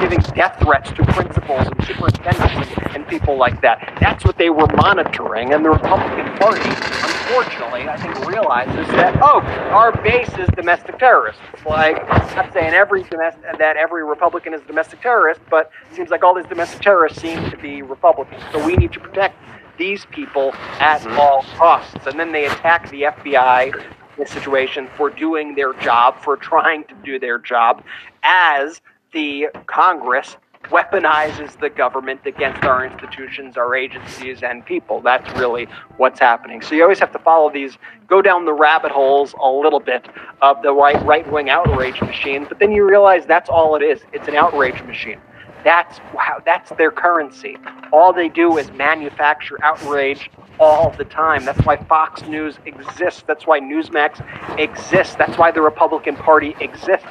[0.00, 3.96] giving death threats to principals and superintendents and, and people like that.
[4.00, 9.40] That's what they were monitoring, and the Republican Party, unfortunately, I think realizes that oh,
[9.70, 11.42] our base is domestic terrorists.
[11.66, 15.96] Like, I'm not saying every domestic that every Republican is a domestic terrorist, but it
[15.96, 18.42] seems like all these domestic terrorists seem to be Republicans.
[18.52, 19.36] So we need to protect
[19.78, 21.18] these people at mm-hmm.
[21.18, 22.06] all costs.
[22.06, 23.84] And then they attack the FBI in
[24.18, 27.82] this situation for doing their job, for trying to do their job,
[28.22, 28.80] as
[29.12, 35.00] the Congress weaponizes the government against our institutions, our agencies, and people.
[35.00, 36.60] That's really what's happening.
[36.60, 40.06] So you always have to follow these, go down the rabbit holes a little bit
[40.42, 44.00] of the right right wing outrage machine, but then you realize that's all it is.
[44.12, 45.20] It's an outrage machine.
[45.64, 47.56] That's wow, that's their currency.
[47.92, 50.30] All they do is manufacture outrage
[50.60, 51.44] all the time.
[51.44, 53.22] That's why Fox News exists.
[53.26, 55.14] That's why Newsmax exists.
[55.16, 57.06] That's why the Republican Party exists.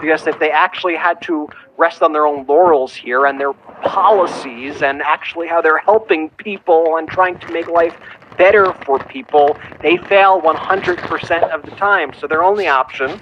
[0.00, 4.82] Because if they actually had to rest on their own laurels here and their policies
[4.82, 7.96] and actually how they're helping people and trying to make life
[8.38, 12.12] better for people, they fail 100% of the time.
[12.18, 13.20] So their only option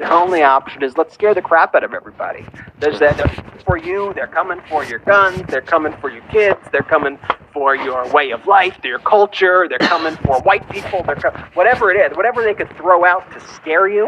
[0.00, 2.46] Their only option is let's scare the crap out of everybody.
[2.78, 4.14] There's that they're for you.
[4.14, 5.42] They're coming for your guns.
[5.48, 6.58] They're coming for your kids.
[6.72, 7.18] They're coming
[7.52, 9.66] for your way of life, your culture.
[9.68, 11.02] They're coming for white people.
[11.02, 14.06] They're co- whatever it is, whatever they could throw out to scare you.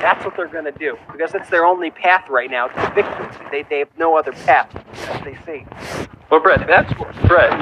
[0.00, 3.28] That's what they're going to do because it's their only path right now to victory.
[3.50, 4.74] They they have no other path
[5.10, 5.66] as they see.
[6.30, 6.90] Well, Brett, that's
[7.28, 7.52] Brett.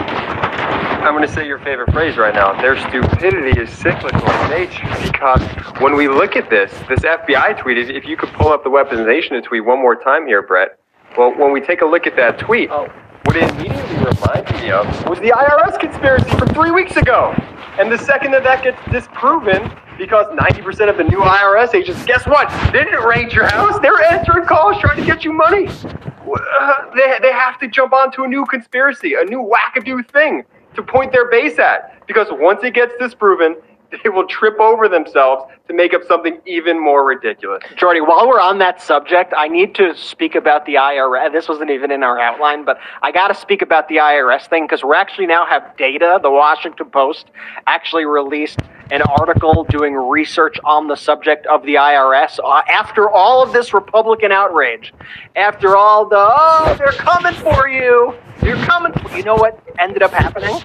[1.03, 2.53] I'm going to say your favorite phrase right now.
[2.63, 5.43] Their stupidity is cyclical in nature because
[5.81, 8.71] when we look at this, this FBI tweet, if- if you could pull up the
[8.71, 10.79] weaponization tweet one more time here, Brett.
[11.17, 12.89] Well, when we take a look at that tweet, oh.
[13.25, 17.35] what it immediately reminds me of was the IRS conspiracy from three weeks ago.
[17.79, 22.27] And the second that that gets disproven, because 90% of the new IRS agents, guess
[22.27, 22.49] what?
[22.73, 23.79] They didn't raid your house.
[23.81, 25.69] They're answering calls trying to get you money.
[25.69, 30.45] Uh, they, they have to jump onto a new conspiracy, a new wackadoo thing
[30.75, 32.07] to point their base at.
[32.07, 33.57] Because once it gets disproven,
[34.03, 37.63] they will trip over themselves to make up something even more ridiculous.
[37.77, 41.33] Jordy, while we're on that subject, I need to speak about the IRS.
[41.33, 44.65] This wasn't even in our outline, but I got to speak about the IRS thing
[44.65, 46.19] because we actually now have data.
[46.23, 47.27] The Washington Post
[47.67, 53.43] actually released an article doing research on the subject of the IRS uh, after all
[53.43, 54.93] of this Republican outrage.
[55.35, 58.15] After all the, oh, they're coming for you.
[58.43, 58.93] You're coming.
[59.17, 60.61] You know what ended up happening?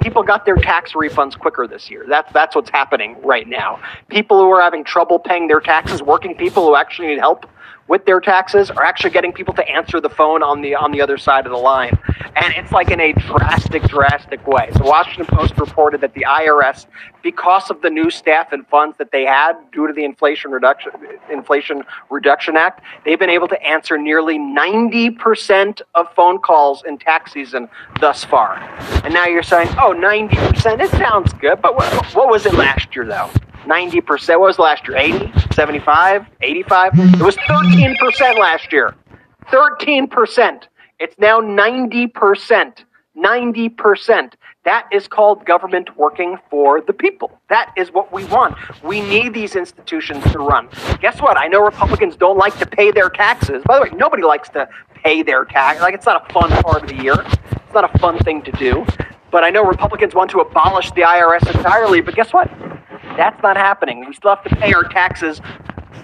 [0.00, 2.04] People got their tax refunds quicker this year.
[2.08, 3.80] That's that's what's happening right now.
[4.08, 7.46] People who are having trouble paying their taxes, working people who actually need help
[7.88, 11.00] with their taxes, are actually getting people to answer the phone on the on the
[11.00, 11.98] other side of the line,
[12.36, 14.70] and it's like in a drastic, drastic way.
[14.76, 16.86] The Washington Post reported that the IRS,
[17.22, 20.92] because of the new staff and funds that they had due to the Inflation Reduction
[21.30, 26.98] Inflation Reduction Act, they've been able to answer nearly ninety percent of phone calls in
[26.98, 27.68] tax season
[28.00, 28.56] thus far.
[29.04, 30.80] And now you're saying, oh, 90 percent.
[30.80, 33.30] It sounds good, but what, what was it last year though?
[33.64, 34.28] 90%.
[34.28, 34.96] What was last year?
[34.96, 35.32] 80?
[35.54, 36.26] 75?
[36.40, 36.92] 85?
[36.94, 38.94] It was 13% last year.
[39.46, 40.62] 13%.
[40.98, 42.84] It's now 90%.
[43.16, 44.32] 90%.
[44.64, 47.38] That is called government working for the people.
[47.48, 48.56] That is what we want.
[48.84, 50.68] We need these institutions to run.
[51.00, 51.36] Guess what?
[51.36, 53.62] I know Republicans don't like to pay their taxes.
[53.66, 55.80] By the way, nobody likes to pay their tax.
[55.80, 57.16] Like, it's not a fun part of the year.
[57.18, 58.86] It's not a fun thing to do.
[59.32, 62.00] But I know Republicans want to abolish the IRS entirely.
[62.00, 62.48] But guess what?
[63.16, 64.04] That's not happening.
[64.06, 65.40] We still have to pay our taxes.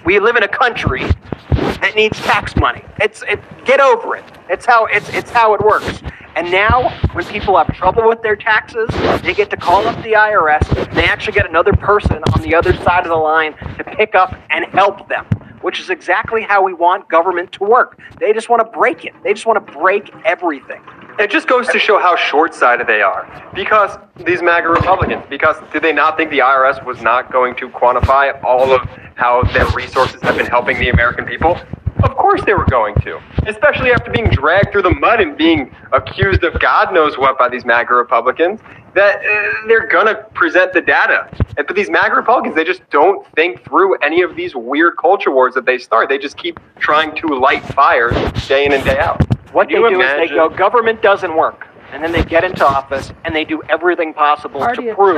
[0.05, 1.05] We live in a country
[1.51, 2.85] that needs tax money.
[3.01, 3.41] It's it.
[3.65, 4.25] Get over it.
[4.49, 6.03] It's how it's it's how it works.
[6.37, 8.89] And now, when people have trouble with their taxes,
[9.23, 10.95] they get to call up the IRS.
[10.95, 14.37] They actually get another person on the other side of the line to pick up
[14.51, 15.25] and help them,
[15.63, 17.99] which is exactly how we want government to work.
[18.21, 19.15] They just want to break it.
[19.25, 20.81] They just want to break everything.
[21.19, 23.51] It just goes to show how short-sighted they are.
[23.53, 27.69] Because these MAGA Republicans, because did they not think the IRS was not going to
[27.69, 31.59] quantify all of how their resources have been helping the American people?
[32.05, 33.21] Of course they were going to.
[33.49, 37.49] Especially after being dragged through the mud and being accused of God knows what by
[37.49, 38.61] these MAGA Republicans,
[38.95, 41.29] that uh, they're gonna present the data.
[41.57, 45.33] And but these MAGA Republicans, they just don't think through any of these weird culture
[45.33, 46.09] wars that they start.
[46.09, 48.15] They just keep trying to light fires
[48.47, 49.21] day in and day out.
[49.59, 51.67] What Can they you do is they go, government doesn't work.
[51.91, 55.17] And then they get into office and they do everything possible Party to prove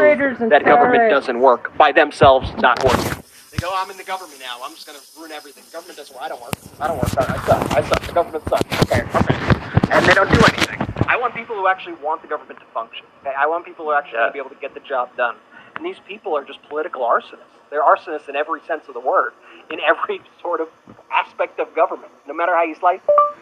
[0.49, 1.27] that government terrorists.
[1.27, 3.23] doesn't work by themselves not working.
[3.51, 4.57] They go, I'm in the government now.
[4.65, 5.65] I'm just gonna ruin everything.
[5.71, 6.25] Government doesn't work.
[6.25, 6.55] I don't work.
[6.81, 7.19] I don't work.
[7.19, 7.77] I suck.
[7.77, 8.01] I suck.
[8.01, 8.91] The government sucks.
[8.91, 9.93] Okay, okay.
[9.93, 10.89] And they don't do anything.
[11.07, 13.05] I want people who actually want the government to function.
[13.21, 13.35] Okay?
[13.37, 15.37] I want people who actually want to be able to get the job done.
[15.77, 17.45] And these people are just political arsonists.
[17.69, 19.33] They're arsonists in every sense of the word,
[19.71, 20.69] in every sort of
[21.13, 23.40] aspect of government, no matter how you slice it.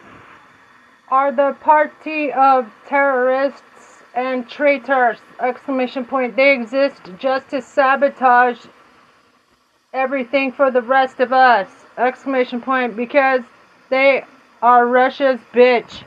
[1.11, 5.17] Are the party of terrorists and traitors!
[5.39, 6.35] Exclamation point.
[6.35, 8.59] They exist just to sabotage
[9.91, 11.67] everything for the rest of us!
[11.97, 12.95] Exclamation point.
[12.95, 13.41] Because
[13.89, 14.23] they
[14.61, 16.03] are Russia's bitch.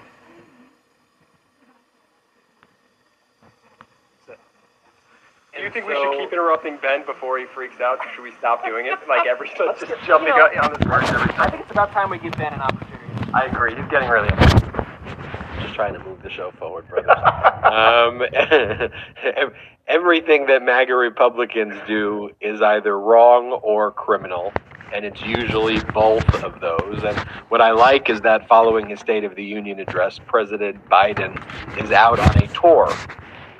[5.57, 7.99] Do you think we should keep interrupting Ben before he freaks out?
[8.15, 8.99] Should we stop doing it?
[9.09, 12.19] Like every just jumping on on this person every I think it's about time we
[12.19, 13.33] give Ben an opportunity.
[13.35, 13.75] I agree.
[13.75, 14.72] He's getting really upset.
[15.63, 17.11] Just trying to move the show forward, brothers.
[17.65, 18.23] um,
[19.87, 24.53] everything that MAGA Republicans do is either wrong or criminal,
[24.95, 27.03] and it's usually both of those.
[27.05, 31.43] And what I like is that following his State of the Union address, President Biden
[31.83, 32.93] is out on a tour,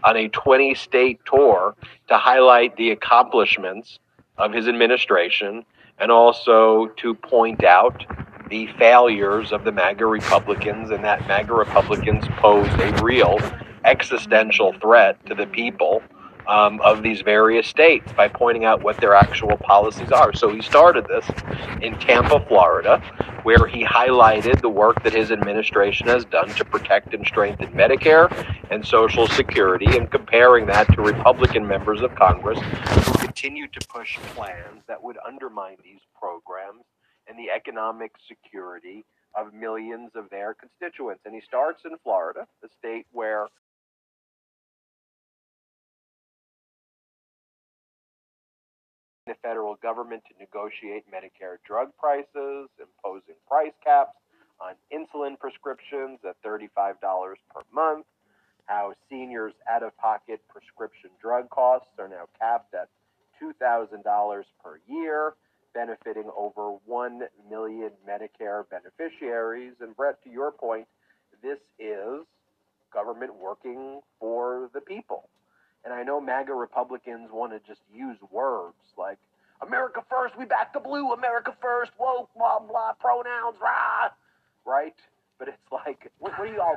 [0.05, 1.75] on a 20 state tour,
[2.09, 3.99] to highlight the accomplishments
[4.39, 5.65] of his administration
[5.99, 8.05] and also to point out
[8.53, 13.39] the failures of the MAGA Republicans and that MAGA Republicans pose a real
[13.87, 16.03] existential threat to the people
[16.47, 20.35] um, of these various states by pointing out what their actual policies are.
[20.35, 21.27] So he started this
[21.81, 22.99] in Tampa, Florida,
[23.43, 28.29] where he highlighted the work that his administration has done to protect and strengthen Medicare
[28.71, 34.19] and Social Security, and comparing that to Republican members of Congress who continue to push
[34.35, 36.85] plans that would undermine these programs
[37.33, 39.05] and the economic security
[39.35, 41.23] of millions of their constituents.
[41.25, 43.47] And he starts in Florida, the state where
[49.27, 54.13] the federal government to negotiate Medicare drug prices, imposing price caps
[54.61, 56.69] on insulin prescriptions at $35
[57.01, 58.05] per month,
[58.67, 62.89] how seniors' out of pocket prescription drug costs are now capped at
[63.43, 65.35] $2,000 per year,
[65.75, 69.73] benefiting over 1 million Medicare beneficiaries.
[69.81, 70.87] And Brett, to your point,
[71.43, 72.25] this is
[72.93, 75.29] government working for the people.
[75.85, 79.19] And I know MAGA Republicans want to just use words like
[79.61, 84.11] America first, we back the blue, America first, woke, blah, blah, pronouns, rah,
[84.67, 84.95] right?
[85.39, 86.77] But it's like, what, what do you all.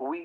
[0.00, 0.24] We